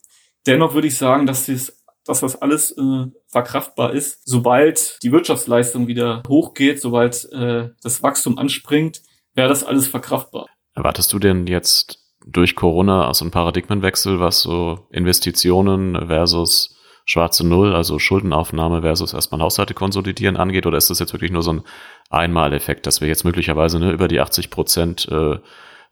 Dennoch 0.46 0.74
würde 0.74 0.88
ich 0.88 0.96
sagen, 0.96 1.26
dass, 1.26 1.46
dies, 1.46 1.82
dass 2.04 2.20
das 2.20 2.40
alles 2.40 2.72
äh, 2.72 3.06
verkraftbar 3.28 3.92
ist. 3.92 4.20
Sobald 4.24 4.98
die 5.02 5.12
Wirtschaftsleistung 5.12 5.86
wieder 5.86 6.22
hochgeht, 6.28 6.80
sobald 6.80 7.30
äh, 7.32 7.70
das 7.82 8.02
Wachstum 8.02 8.38
anspringt, 8.38 9.02
wäre 9.34 9.48
das 9.48 9.64
alles 9.64 9.86
verkraftbar. 9.86 10.46
Erwartest 10.74 11.12
du 11.12 11.18
denn 11.18 11.46
jetzt 11.46 11.98
durch 12.26 12.56
Corona 12.56 13.08
aus 13.08 13.18
so 13.18 13.24
einem 13.24 13.32
Paradigmenwechsel, 13.32 14.20
was 14.20 14.40
so 14.40 14.86
Investitionen 14.90 16.06
versus 16.06 16.74
schwarze 17.04 17.46
Null, 17.46 17.74
also 17.74 17.98
Schuldenaufnahme 17.98 18.80
versus 18.80 19.12
erstmal 19.12 19.40
Haushalte 19.40 19.74
konsolidieren 19.74 20.36
angeht? 20.36 20.66
Oder 20.66 20.78
ist 20.78 20.90
das 20.90 20.98
jetzt 20.98 21.12
wirklich 21.12 21.30
nur 21.30 21.42
so 21.42 21.52
ein 21.52 21.62
Einmaleffekt, 22.10 22.86
dass 22.86 23.00
wir 23.00 23.08
jetzt 23.08 23.24
möglicherweise 23.24 23.78
ne, 23.78 23.92
über 23.92 24.08
die 24.08 24.20
80 24.20 24.50
Prozent 24.50 25.08
äh, 25.10 25.38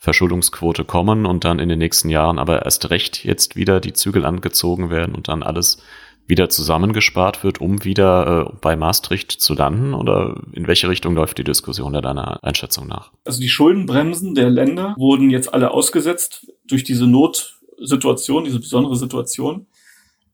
Verschuldungsquote 0.03 0.85
kommen 0.85 1.27
und 1.27 1.45
dann 1.45 1.61
in 1.61 1.69
den 1.69 1.79
nächsten 1.79 2.09
Jahren 2.09 2.41
aber 2.41 2.65
erst 2.65 2.91
recht 2.91 3.25
jetzt 3.25 3.55
wieder 3.55 3.79
die 3.79 3.93
Zügel 3.93 4.25
angezogen 4.25 4.91
werden 4.91 5.15
und 5.15 5.29
dann 5.29 5.45
alles 5.45 5.81
wieder 6.27 6.49
zusammengespart 6.49 7.45
wird, 7.45 7.61
um 7.61 7.85
wieder 7.85 8.49
äh, 8.51 8.57
bei 8.61 8.75
Maastricht 8.75 9.31
zu 9.31 9.55
landen? 9.55 9.95
Oder 9.95 10.43
in 10.55 10.67
welche 10.67 10.89
Richtung 10.89 11.15
läuft 11.15 11.39
die 11.39 11.45
Diskussion 11.45 11.93
da 11.93 12.01
deiner 12.01 12.43
Einschätzung 12.43 12.89
nach? 12.89 13.13
Also 13.25 13.41
die 13.41 13.49
Schuldenbremsen 13.49 14.35
der 14.35 14.51
Länder 14.51 14.97
wurden 14.99 15.31
jetzt 15.31 15.55
alle 15.55 15.71
ausgesetzt 15.71 16.53
durch 16.67 16.83
diese 16.83 17.07
Notsituation, 17.07 18.43
diese 18.43 18.59
besondere 18.59 18.97
Situation, 18.97 19.67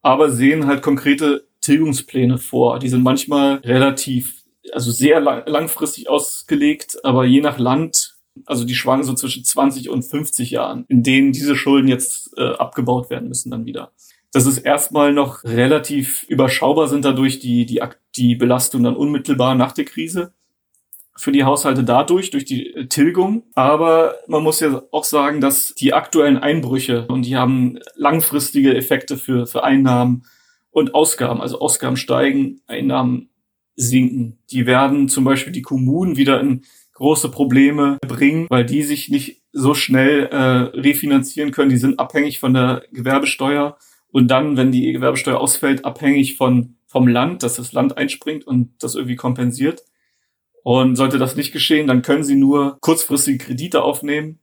aber 0.01 0.31
sehen 0.31 0.67
halt 0.67 0.81
konkrete 0.81 1.47
Tilgungspläne 1.61 2.39
vor. 2.39 2.79
Die 2.79 2.89
sind 2.89 3.03
manchmal 3.03 3.57
relativ, 3.57 4.45
also 4.73 4.91
sehr 4.91 5.21
lang, 5.21 5.43
langfristig 5.47 6.09
ausgelegt, 6.09 6.97
aber 7.05 7.27
je 7.27 7.43
nach 7.43 7.59
Land 7.59 8.18
also 8.47 8.65
die 8.65 8.75
schwanken 8.75 9.05
so 9.05 9.15
zwischen 9.15 9.45
20 9.45 9.91
und 9.91 10.03
50 10.03 10.51
Jahren, 10.51 10.85
in 10.89 11.03
denen 11.03 11.33
diese 11.33 11.57
Schulden 11.57 11.89
jetzt 11.89 12.31
äh, 12.37 12.53
abgebaut 12.55 13.11
werden 13.11 13.29
müssen 13.29 13.51
dann 13.51 13.67
wieder. 13.67 13.93
Das 14.33 14.47
ist 14.47 14.59
erstmal 14.59 15.13
noch 15.13 15.45
relativ 15.45 16.25
überschaubar 16.25 16.89
sind 16.89 17.05
dadurch 17.05 17.39
die, 17.39 17.65
die, 17.65 17.81
die 18.17 18.35
Belastung 18.35 18.83
dann 18.83 18.97
unmittelbar 18.97 19.55
nach 19.55 19.73
der 19.73 19.85
Krise 19.85 20.33
für 21.19 21.33
die 21.33 21.45
Haushalte 21.45 21.83
dadurch, 21.83 22.31
durch 22.31 22.45
die 22.45 22.75
äh, 22.75 22.87
Tilgung. 22.87 23.43
Aber 23.55 24.15
man 24.29 24.43
muss 24.43 24.61
ja 24.61 24.83
auch 24.93 25.05
sagen, 25.05 25.41
dass 25.41 25.75
die 25.75 25.93
aktuellen 25.93 26.39
Einbrüche 26.39 27.07
und 27.09 27.23
die 27.27 27.37
haben 27.37 27.79
langfristige 27.97 28.75
Effekte 28.75 29.17
für, 29.17 29.47
für 29.47 29.65
Einnahmen 29.65 30.25
und 30.71 30.95
Ausgaben. 30.95 31.41
Also 31.41 31.61
Ausgaben 31.61 31.97
steigen, 31.97 32.61
Einnahmen 32.67 33.31
sinken. 33.75 34.39
Die 34.51 34.67
werden 34.67 35.09
zum 35.09 35.25
Beispiel 35.25 35.53
die 35.53 35.63
Kommunen 35.63 36.17
wieder 36.17 36.41
in 36.41 36.63
große 36.99 37.31
Probleme 37.31 37.99
bringen, 38.07 38.47
weil 38.51 38.65
die 38.65 38.83
sich 38.83 39.09
nicht 39.09 39.43
so 39.53 39.75
schnell 39.75 40.27
äh, 40.27 40.37
refinanzieren 40.79 41.53
können. 41.53 41.71
Die 41.71 41.79
sind 41.79 41.99
abhängig 41.99 42.39
von 42.39 42.55
der 42.55 42.83
Gewerbesteuer 42.93 43.79
und 44.11 44.29
dann, 44.29 44.57
wenn 44.57 44.73
die 44.73 44.93
Gewerbesteuer 44.93 45.41
ausfällt, 45.41 45.85
abhängig 45.85 46.37
von 46.37 46.75
vom 46.89 47.07
Land, 47.07 47.43
dass 47.43 47.57
das 47.57 47.73
Land 47.73 47.99
einspringt 47.99 48.47
und 48.47 48.73
das 48.83 48.95
irgendwie 48.95 49.17
kompensiert. 49.17 49.85
Und 50.65 50.97
sollte 50.97 51.19
das 51.19 51.37
nicht 51.37 51.53
geschehen, 51.53 51.87
dann 51.87 52.03
können 52.03 52.25
sie 52.25 52.35
nur 52.35 52.79
kurzfristige 52.81 53.39
Kredite 53.39 53.83
aufnehmen. 53.83 54.41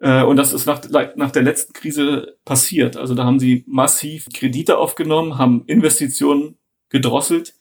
Äh, 0.00 0.22
und 0.22 0.36
das 0.36 0.52
ist 0.52 0.66
nach, 0.66 0.80
nach 1.16 1.30
der 1.30 1.42
letzten 1.42 1.72
Krise 1.72 2.36
passiert. 2.44 2.96
Also 2.96 3.14
da 3.14 3.24
haben 3.24 3.40
sie 3.40 3.64
massiv 3.66 4.28
Kredite 4.32 4.78
aufgenommen, 4.78 5.38
haben 5.38 5.64
Investitionen 5.66 6.56
gedrosselt. 6.88 7.54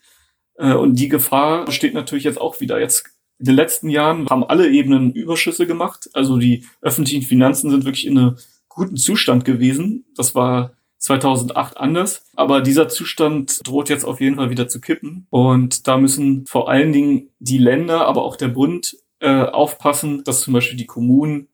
Äh, 0.56 0.74
und 0.74 0.96
die 0.96 1.10
Gefahr 1.10 1.66
besteht 1.66 1.94
natürlich 1.94 2.24
jetzt 2.24 2.40
auch 2.40 2.60
wieder. 2.62 2.80
Jetzt 2.80 3.11
in 3.42 3.46
den 3.46 3.56
letzten 3.56 3.90
Jahren 3.90 4.28
haben 4.30 4.44
alle 4.44 4.70
Ebenen 4.70 5.12
Überschüsse 5.14 5.66
gemacht. 5.66 6.10
Also 6.14 6.38
die 6.38 6.64
öffentlichen 6.82 7.24
Finanzen 7.24 7.72
sind 7.72 7.86
wirklich 7.86 8.06
in 8.06 8.16
einem 8.16 8.38
guten 8.70 8.98
Zustand 8.98 9.46
gewesen. 9.46 10.06
Das 10.16 10.36
war 10.36 10.74
2008 11.00 11.76
anders. 11.78 12.24
Aber 12.36 12.62
dieser 12.62 12.88
Zustand 12.88 13.68
droht 13.68 13.90
jetzt 13.90 14.06
auf 14.06 14.22
jeden 14.22 14.36
Fall 14.36 14.52
wieder 14.52 14.68
zu 14.68 14.80
kippen. 14.80 15.26
Und 15.32 15.88
da 15.88 15.98
müssen 15.98 16.46
vor 16.46 16.70
allen 16.70 16.94
Dingen 16.94 17.30
die 17.40 17.58
Länder, 17.58 18.06
aber 18.06 18.22
auch 18.22 18.36
der 18.36 18.50
Bund 18.50 18.96
äh, 19.20 19.42
aufpassen, 19.42 20.24
dass 20.24 20.42
zum 20.42 20.54
Beispiel 20.54 20.78
die 20.78 20.86
Kommunen 20.86 21.48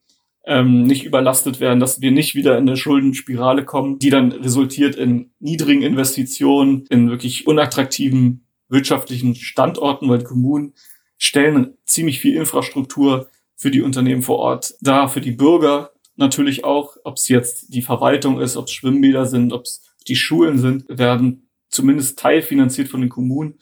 ähm, 0.46 0.84
nicht 0.84 1.06
überlastet 1.06 1.62
werden, 1.62 1.80
dass 1.80 2.02
wir 2.02 2.12
nicht 2.12 2.36
wieder 2.36 2.58
in 2.58 2.68
eine 2.68 2.76
Schuldenspirale 2.76 3.64
kommen, 3.64 3.98
die 3.98 4.10
dann 4.10 4.34
resultiert 4.34 4.98
in 4.98 5.32
niedrigen 5.40 5.84
Investitionen, 5.84 6.86
in 6.90 7.10
wirklich 7.10 7.48
unattraktiven 7.48 8.46
wirtschaftlichen 8.68 9.36
Standorten, 9.36 10.10
weil 10.10 10.20
die 10.20 10.26
Kommunen 10.26 10.74
stellen 11.28 11.78
ziemlich 11.86 12.20
viel 12.20 12.36
Infrastruktur 12.36 13.28
für 13.56 13.70
die 13.70 13.82
Unternehmen 13.82 14.22
vor 14.22 14.40
Ort 14.40 14.76
da, 14.82 15.08
für 15.08 15.22
die 15.22 15.32
Bürger 15.32 15.92
natürlich 16.16 16.64
auch, 16.64 16.98
ob 17.04 17.18
es 17.18 17.28
jetzt 17.28 17.74
die 17.74 17.82
Verwaltung 17.82 18.40
ist, 18.40 18.58
ob 18.58 18.66
es 18.66 18.74
Schwimmbäder 18.74 19.26
sind, 19.26 19.54
ob 19.54 19.66
es 19.66 19.84
die 20.08 20.16
Schulen 20.16 20.58
sind, 20.58 20.86
werden 20.88 21.50
zumindest 21.70 22.18
teilfinanziert 22.18 22.88
von 22.88 23.02
den 23.02 23.10
Kommunen. 23.10 23.60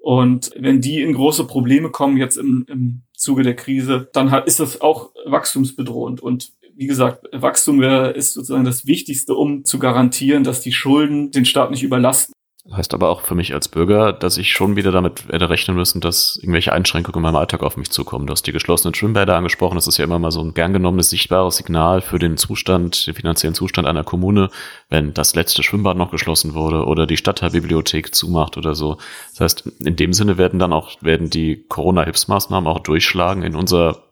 Und 0.00 0.52
wenn 0.56 0.80
die 0.80 1.02
in 1.02 1.12
große 1.12 1.46
Probleme 1.46 1.90
kommen 1.90 2.16
jetzt 2.16 2.36
im, 2.38 2.64
im 2.68 3.02
Zuge 3.14 3.42
der 3.42 3.56
Krise, 3.56 4.08
dann 4.12 4.30
hat, 4.30 4.46
ist 4.46 4.60
das 4.60 4.80
auch 4.80 5.10
wachstumsbedrohend. 5.26 6.20
Und 6.20 6.52
wie 6.76 6.86
gesagt, 6.86 7.26
Wachstum 7.32 7.80
wäre, 7.80 8.10
ist 8.12 8.32
sozusagen 8.32 8.64
das 8.64 8.86
Wichtigste, 8.86 9.34
um 9.34 9.64
zu 9.64 9.80
garantieren, 9.80 10.44
dass 10.44 10.60
die 10.60 10.72
Schulden 10.72 11.32
den 11.32 11.44
Staat 11.44 11.72
nicht 11.72 11.82
überlasten. 11.82 12.32
Heißt 12.70 12.92
aber 12.92 13.08
auch 13.08 13.22
für 13.22 13.34
mich 13.34 13.54
als 13.54 13.68
Bürger, 13.68 14.12
dass 14.12 14.36
ich 14.36 14.52
schon 14.52 14.76
wieder 14.76 14.92
damit 14.92 15.26
werde 15.28 15.48
rechnen 15.48 15.74
müssen, 15.74 16.02
dass 16.02 16.36
irgendwelche 16.36 16.72
Einschränkungen 16.72 17.16
in 17.16 17.22
meinem 17.22 17.36
Alltag 17.36 17.62
auf 17.62 17.78
mich 17.78 17.90
zukommen. 17.90 18.26
Du 18.26 18.32
hast 18.32 18.46
die 18.46 18.52
geschlossenen 18.52 18.94
Schwimmbäder 18.94 19.36
angesprochen. 19.36 19.76
Das 19.76 19.86
ist 19.86 19.96
ja 19.96 20.04
immer 20.04 20.18
mal 20.18 20.30
so 20.30 20.42
ein 20.42 20.52
gern 20.52 20.74
genommenes, 20.74 21.08
sichtbares 21.08 21.56
Signal 21.56 22.02
für 22.02 22.18
den 22.18 22.36
Zustand, 22.36 23.06
den 23.06 23.14
finanziellen 23.14 23.54
Zustand 23.54 23.88
einer 23.88 24.04
Kommune, 24.04 24.50
wenn 24.90 25.14
das 25.14 25.34
letzte 25.34 25.62
Schwimmbad 25.62 25.96
noch 25.96 26.10
geschlossen 26.10 26.52
wurde 26.52 26.84
oder 26.84 27.06
die 27.06 27.16
Stadtteilbibliothek 27.16 28.14
zumacht 28.14 28.58
oder 28.58 28.74
so. 28.74 28.98
Das 29.30 29.40
heißt, 29.40 29.72
in 29.80 29.96
dem 29.96 30.12
Sinne 30.12 30.36
werden 30.36 30.58
dann 30.58 30.74
auch, 30.74 31.02
werden 31.02 31.30
die 31.30 31.64
Corona-Hilfsmaßnahmen 31.68 32.68
auch 32.68 32.80
durchschlagen 32.80 33.44
in 33.44 33.56
unser 33.56 34.02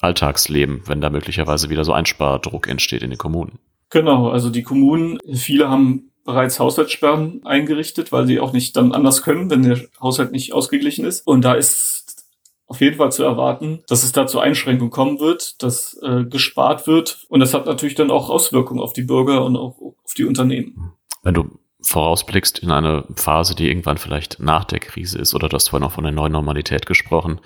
Alltagsleben, 0.00 0.82
wenn 0.86 1.00
da 1.00 1.10
möglicherweise 1.10 1.70
wieder 1.70 1.82
so 1.82 1.92
Einspardruck 1.92 2.68
entsteht 2.68 3.02
in 3.02 3.10
den 3.10 3.18
Kommunen. 3.18 3.58
Genau, 3.90 4.28
also 4.28 4.50
die 4.50 4.62
Kommunen, 4.62 5.18
viele 5.32 5.68
haben 5.68 6.10
bereits 6.26 6.60
Haushaltssperren 6.60 7.46
eingerichtet, 7.46 8.12
weil 8.12 8.26
sie 8.26 8.40
auch 8.40 8.52
nicht 8.52 8.76
dann 8.76 8.92
anders 8.92 9.22
können, 9.22 9.48
wenn 9.48 9.62
der 9.62 9.80
Haushalt 10.00 10.32
nicht 10.32 10.52
ausgeglichen 10.52 11.04
ist. 11.04 11.26
Und 11.26 11.42
da 11.42 11.54
ist 11.54 12.26
auf 12.66 12.80
jeden 12.80 12.96
Fall 12.96 13.12
zu 13.12 13.22
erwarten, 13.22 13.82
dass 13.86 14.02
es 14.02 14.12
da 14.12 14.26
zu 14.26 14.40
Einschränkungen 14.40 14.90
kommen 14.90 15.20
wird, 15.20 15.62
dass 15.62 15.98
äh, 16.02 16.24
gespart 16.24 16.86
wird. 16.86 17.24
Und 17.28 17.40
das 17.40 17.54
hat 17.54 17.66
natürlich 17.66 17.94
dann 17.94 18.10
auch 18.10 18.28
Auswirkungen 18.28 18.80
auf 18.80 18.92
die 18.92 19.02
Bürger 19.02 19.44
und 19.44 19.56
auch 19.56 19.78
auf 19.78 20.14
die 20.16 20.24
Unternehmen. 20.24 20.92
Wenn 21.22 21.34
du 21.34 21.58
vorausblickst 21.80 22.58
in 22.58 22.72
eine 22.72 23.04
Phase, 23.14 23.54
die 23.54 23.68
irgendwann 23.68 23.98
vielleicht 23.98 24.40
nach 24.40 24.64
der 24.64 24.80
Krise 24.80 25.18
ist, 25.18 25.34
oder 25.34 25.48
du 25.48 25.54
hast 25.54 25.68
vorhin 25.68 25.86
auch 25.86 25.92
von 25.92 26.04
der 26.04 26.12
neuen 26.12 26.32
Normalität 26.32 26.86
gesprochen, 26.86 27.40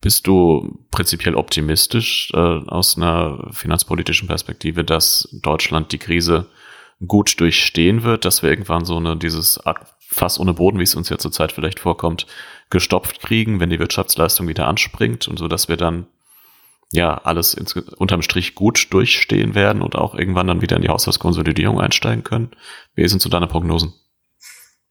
bist 0.00 0.26
du 0.26 0.78
prinzipiell 0.92 1.34
optimistisch 1.34 2.30
äh, 2.32 2.38
aus 2.38 2.96
einer 2.96 3.48
finanzpolitischen 3.50 4.28
Perspektive, 4.28 4.84
dass 4.84 5.28
Deutschland 5.42 5.90
die 5.90 5.98
Krise 5.98 6.46
gut 7.06 7.40
durchstehen 7.40 8.02
wird, 8.02 8.24
dass 8.24 8.42
wir 8.42 8.50
irgendwann 8.50 8.84
so 8.84 8.96
eine, 8.96 9.16
dieses 9.16 9.60
Fass 10.00 10.38
ohne 10.38 10.54
Boden, 10.54 10.78
wie 10.78 10.84
es 10.84 10.94
uns 10.94 11.08
ja 11.08 11.18
zurzeit 11.18 11.52
vielleicht 11.52 11.80
vorkommt, 11.80 12.26
gestopft 12.70 13.20
kriegen, 13.20 13.60
wenn 13.60 13.70
die 13.70 13.78
Wirtschaftsleistung 13.78 14.48
wieder 14.48 14.66
anspringt 14.66 15.28
und 15.28 15.38
so, 15.38 15.48
dass 15.48 15.68
wir 15.68 15.76
dann 15.76 16.06
ja 16.92 17.18
alles 17.24 17.54
ins, 17.54 17.74
unterm 17.74 18.22
Strich 18.22 18.54
gut 18.54 18.92
durchstehen 18.92 19.54
werden 19.54 19.82
und 19.82 19.96
auch 19.96 20.14
irgendwann 20.14 20.46
dann 20.46 20.62
wieder 20.62 20.76
in 20.76 20.82
die 20.82 20.88
Haushaltskonsolidierung 20.88 21.80
einsteigen 21.80 22.24
können. 22.24 22.50
Wie 22.94 23.06
sind 23.08 23.20
so 23.20 23.28
deine 23.28 23.48
Prognosen? 23.48 23.94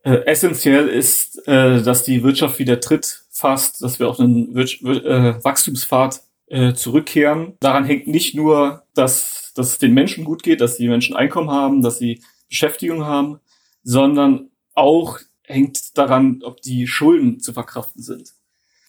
Äh, 0.03 0.25
essentiell 0.25 0.87
ist, 0.87 1.47
äh, 1.47 1.81
dass 1.81 2.03
die 2.03 2.21
Wirtschaft 2.21 2.59
wieder 2.59 2.79
tritt 2.79 3.23
fast, 3.31 3.81
dass 3.81 3.99
wir 3.99 4.07
auf 4.07 4.19
einen 4.19 4.55
äh, 4.55 5.43
Wachstumspfad 5.43 6.21
äh, 6.47 6.73
zurückkehren. 6.73 7.57
Daran 7.59 7.85
hängt 7.85 8.07
nicht 8.07 8.35
nur, 8.35 8.83
dass 8.93 9.45
dass 9.55 9.69
es 9.69 9.77
den 9.79 9.93
Menschen 9.93 10.25
gut 10.25 10.43
geht, 10.43 10.61
dass 10.61 10.77
die 10.77 10.87
Menschen 10.87 11.15
Einkommen 11.15 11.49
haben, 11.49 11.81
dass 11.81 11.97
sie 11.97 12.21
Beschäftigung 12.49 13.05
haben, 13.05 13.39
sondern 13.83 14.51
auch 14.75 15.19
hängt 15.43 15.97
daran, 15.97 16.41
ob 16.43 16.61
die 16.61 16.85
Schulden 16.87 17.39
zu 17.39 17.53
verkraften 17.53 18.03
sind. 18.03 18.33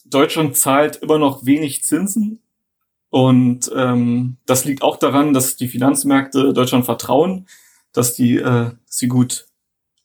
Deutschland 0.05 0.57
zahlt 0.57 0.97
immer 0.97 1.19
noch 1.19 1.47
wenig 1.47 1.85
Zinsen 1.85 2.43
und 3.11 3.71
ähm, 3.75 4.37
das 4.47 4.65
liegt 4.65 4.83
auch 4.83 4.97
daran, 4.97 5.33
dass 5.33 5.57
die 5.57 5.69
Finanzmärkte 5.69 6.53
Deutschland 6.53 6.85
vertrauen, 6.85 7.47
dass 7.93 8.15
die 8.15 8.37
äh, 8.37 8.73
sie 8.85 9.09
gut 9.09 9.47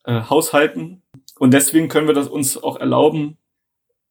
äh, 0.05 0.21
haushalten 0.21 1.01
und 1.39 1.53
deswegen 1.53 1.87
können 1.87 2.07
wir 2.07 2.13
das 2.13 2.27
uns 2.27 2.61
auch 2.61 2.77
erlauben, 2.77 3.37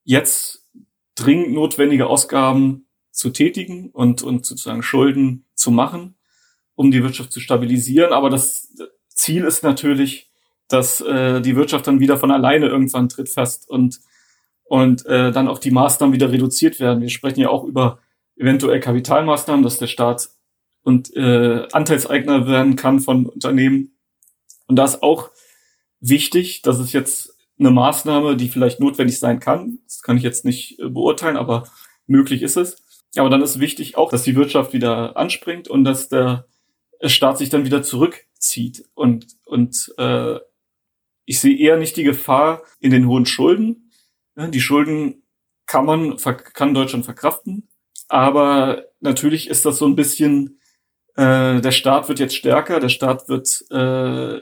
jetzt 0.04 0.66
dringend 1.14 1.52
notwendige 1.52 2.08
Ausgaben 2.08 2.86
zu 3.20 3.30
tätigen 3.30 3.90
und, 3.90 4.22
und 4.22 4.44
sozusagen 4.44 4.82
Schulden 4.82 5.44
zu 5.54 5.70
machen 5.70 6.16
um 6.80 6.90
die 6.90 7.02
Wirtschaft 7.02 7.30
zu 7.30 7.40
stabilisieren. 7.40 8.14
Aber 8.14 8.30
das 8.30 8.72
Ziel 9.10 9.44
ist 9.44 9.62
natürlich, 9.62 10.30
dass 10.66 11.02
äh, 11.02 11.42
die 11.42 11.54
Wirtschaft 11.54 11.86
dann 11.86 12.00
wieder 12.00 12.16
von 12.16 12.30
alleine 12.30 12.68
irgendwann 12.68 13.10
tritt 13.10 13.28
fest 13.28 13.68
und, 13.68 14.00
und 14.64 15.04
äh, 15.04 15.30
dann 15.30 15.46
auch 15.46 15.58
die 15.58 15.72
Maßnahmen 15.72 16.14
wieder 16.14 16.32
reduziert 16.32 16.80
werden. 16.80 17.02
Wir 17.02 17.10
sprechen 17.10 17.40
ja 17.40 17.50
auch 17.50 17.64
über 17.64 17.98
eventuell 18.36 18.80
Kapitalmaßnahmen, 18.80 19.62
dass 19.62 19.76
der 19.76 19.88
Staat 19.88 20.30
und 20.82 21.14
äh, 21.14 21.68
Anteilseigner 21.70 22.46
werden 22.46 22.76
kann 22.76 23.00
von 23.00 23.26
Unternehmen. 23.26 23.92
Und 24.66 24.76
da 24.76 24.86
ist 24.86 25.02
auch 25.02 25.28
wichtig, 26.00 26.62
dass 26.62 26.78
es 26.78 26.94
jetzt 26.94 27.36
eine 27.58 27.72
Maßnahme, 27.72 28.38
die 28.38 28.48
vielleicht 28.48 28.80
notwendig 28.80 29.18
sein 29.18 29.38
kann. 29.38 29.80
Das 29.84 30.00
kann 30.00 30.16
ich 30.16 30.22
jetzt 30.22 30.46
nicht 30.46 30.78
äh, 30.78 30.88
beurteilen, 30.88 31.36
aber 31.36 31.64
möglich 32.06 32.40
ist 32.40 32.56
es. 32.56 32.82
Aber 33.16 33.30
dann 33.30 33.42
ist 33.42 33.58
wichtig 33.58 33.96
auch, 33.96 34.10
dass 34.10 34.22
die 34.22 34.36
Wirtschaft 34.36 34.72
wieder 34.72 35.16
anspringt 35.16 35.68
und 35.68 35.84
dass 35.84 36.08
der 36.08 36.46
Staat 37.04 37.38
sich 37.38 37.48
dann 37.48 37.64
wieder 37.64 37.82
zurückzieht. 37.82 38.84
Und, 38.94 39.26
und 39.44 39.92
äh, 39.98 40.38
ich 41.24 41.40
sehe 41.40 41.56
eher 41.56 41.76
nicht 41.76 41.96
die 41.96 42.04
Gefahr 42.04 42.62
in 42.78 42.90
den 42.90 43.08
hohen 43.08 43.26
Schulden. 43.26 43.90
Die 44.36 44.60
Schulden 44.60 45.22
kann 45.66 45.84
man, 45.84 46.16
kann 46.16 46.74
Deutschland 46.74 47.04
verkraften. 47.04 47.68
Aber 48.08 48.84
natürlich 49.00 49.48
ist 49.48 49.64
das 49.64 49.78
so 49.78 49.86
ein 49.86 49.96
bisschen, 49.96 50.60
äh, 51.16 51.60
der 51.60 51.72
Staat 51.72 52.08
wird 52.08 52.18
jetzt 52.18 52.36
stärker, 52.36 52.80
der 52.80 52.88
Staat 52.88 53.28
wird 53.28 53.64
äh, 53.70 54.40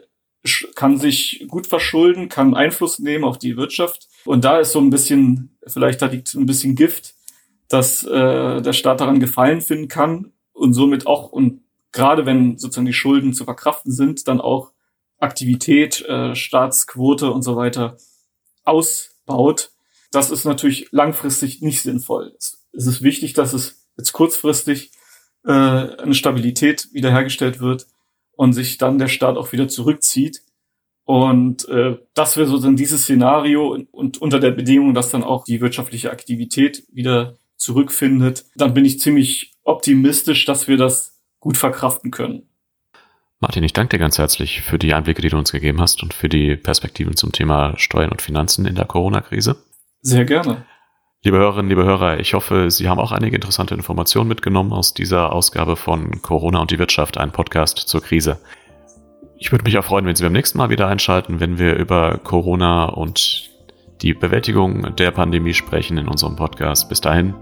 kann 0.75 0.99
sich 0.99 1.45
gut 1.49 1.67
verschulden, 1.67 2.29
kann 2.29 2.55
Einfluss 2.55 2.99
nehmen 2.99 3.25
auf 3.25 3.39
die 3.39 3.57
Wirtschaft. 3.57 4.09
Und 4.25 4.45
da 4.45 4.59
ist 4.59 4.73
so 4.73 4.81
ein 4.81 4.91
bisschen, 4.91 5.59
vielleicht 5.67 6.01
da 6.01 6.07
liegt 6.07 6.35
ein 6.35 6.47
bisschen 6.47 6.75
Gift, 6.75 7.15
dass 7.69 8.03
äh, 8.05 8.63
der 8.63 8.73
Staat 8.73 9.01
daran 9.01 9.21
Gefallen 9.21 9.61
finden 9.61 9.89
kann 9.89 10.33
und 10.53 10.73
somit 10.73 11.07
auch, 11.07 11.31
und 11.31 11.63
gerade 11.93 12.27
wenn 12.27 12.59
sozusagen 12.59 12.87
die 12.87 12.93
Schulden 12.93 13.33
zu 13.33 13.45
verkraften 13.45 13.93
sind, 13.93 14.27
dann 14.29 14.41
auch 14.41 14.73
Aktivität, 15.19 16.05
äh, 16.07 16.35
Staatsquote 16.35 17.31
und 17.31 17.43
so 17.43 17.57
weiter 17.57 17.97
ausbaut. 18.65 19.73
Das 20.11 20.31
ist 20.31 20.45
natürlich 20.45 20.89
langfristig 20.91 21.61
nicht 21.61 21.83
sinnvoll. 21.83 22.35
Es 22.39 22.87
ist 22.87 23.03
wichtig, 23.03 23.35
dass 23.35 23.53
es 23.53 23.89
jetzt 23.97 24.13
kurzfristig 24.13 24.93
äh, 25.45 25.53
eine 25.53 26.15
Stabilität 26.15 26.89
wiederhergestellt 26.93 27.61
wird 27.61 27.87
und 28.33 28.53
sich 28.53 28.79
dann 28.79 28.99
der 28.99 29.09
Staat 29.09 29.37
auch 29.37 29.53
wieder 29.53 29.69
zurückzieht. 29.69 30.43
Und 31.05 31.69
äh, 31.69 31.99
das 32.15 32.37
wäre 32.37 32.47
sozusagen 32.47 32.77
dieses 32.77 33.03
Szenario 33.03 33.69
und, 33.73 33.93
und 33.93 34.19
unter 34.19 34.41
der 34.41 34.51
Bedingung, 34.51 34.95
dass 34.95 35.11
dann 35.11 35.25
auch 35.25 35.45
die 35.45 35.61
wirtschaftliche 35.61 36.11
Aktivität 36.11 36.85
wieder 36.93 37.37
zurückfindet, 37.59 38.47
dann 38.57 38.73
bin 38.73 38.85
ich 38.85 39.01
ziemlich 39.01 39.53
optimistisch, 39.65 40.47
dass 40.47 40.69
wir 40.69 40.79
das 40.79 41.21
gut 41.41 41.57
verkraften 41.57 42.11
können. 42.11 42.49
Martin, 43.41 43.63
ich 43.63 43.73
danke 43.73 43.97
dir 43.97 44.01
ganz 44.01 44.19
herzlich 44.19 44.63
für 44.63 44.79
die 44.79 44.95
Einblicke, 44.95 45.23
die 45.23 45.29
du 45.29 45.39
uns 45.39 45.53
gegeben 45.53 45.81
hast 45.81 46.03
und 46.03 46.13
für 46.13 46.29
die 46.29 46.57
Perspektiven 46.57 47.15
zum 47.17 47.31
Thema 47.31 47.75
Steuern 47.77 48.11
und 48.11 48.23
Finanzen 48.23 48.67
in 48.67 48.75
der 48.75 48.85
Corona-Krise. 48.85 49.57
Sehr 50.01 50.25
gerne. 50.25 50.65
Liebe 51.23 51.39
Hörerinnen, 51.39 51.69
liebe 51.69 51.85
Hörer, 51.85 52.21
ich 52.21 52.35
hoffe, 52.35 52.71
Sie 52.71 52.89
haben 52.89 52.99
auch 52.99 53.13
einige 53.13 53.37
interessante 53.37 53.75
Informationen 53.75 54.29
mitgenommen 54.29 54.73
aus 54.73 54.95
dieser 54.95 55.33
Ausgabe 55.33 55.77
von 55.77 56.23
Corona 56.23 56.61
und 56.61 56.71
die 56.71 56.79
Wirtschaft, 56.79 57.19
ein 57.19 57.33
Podcast 57.33 57.79
zur 57.79 58.03
Krise. 58.03 58.41
Ich 59.37 59.53
würde 59.53 59.65
mich 59.65 59.79
auch 59.79 59.85
freuen, 59.85 60.07
wenn 60.07 60.17
Sie 60.17 60.25
beim 60.25 60.33
nächsten 60.33 60.59
Mal 60.59 60.71
wieder 60.71 60.89
einschalten, 60.89 61.39
wenn 61.39 61.59
wir 61.59 61.77
über 61.77 62.19
Corona 62.19 62.87
und 62.87 63.51
die 64.03 64.15
Bewältigung 64.15 64.95
der 64.97 65.11
Pandemie 65.11 65.55
sprechen 65.55 65.99
in 65.99 66.09
unserem 66.09 66.37
Podcast. 66.37 66.89
Bis 66.89 67.01
dahin, 67.01 67.35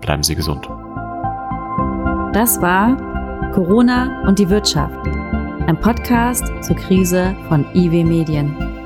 bleiben 0.00 0.22
Sie 0.22 0.34
gesund. 0.34 0.68
Das 2.32 2.60
war 2.60 2.96
Corona 3.52 4.26
und 4.26 4.38
die 4.38 4.48
Wirtschaft, 4.48 4.98
ein 5.66 5.78
Podcast 5.80 6.44
zur 6.62 6.76
Krise 6.76 7.34
von 7.48 7.64
IW 7.74 8.04
Medien. 8.04 8.77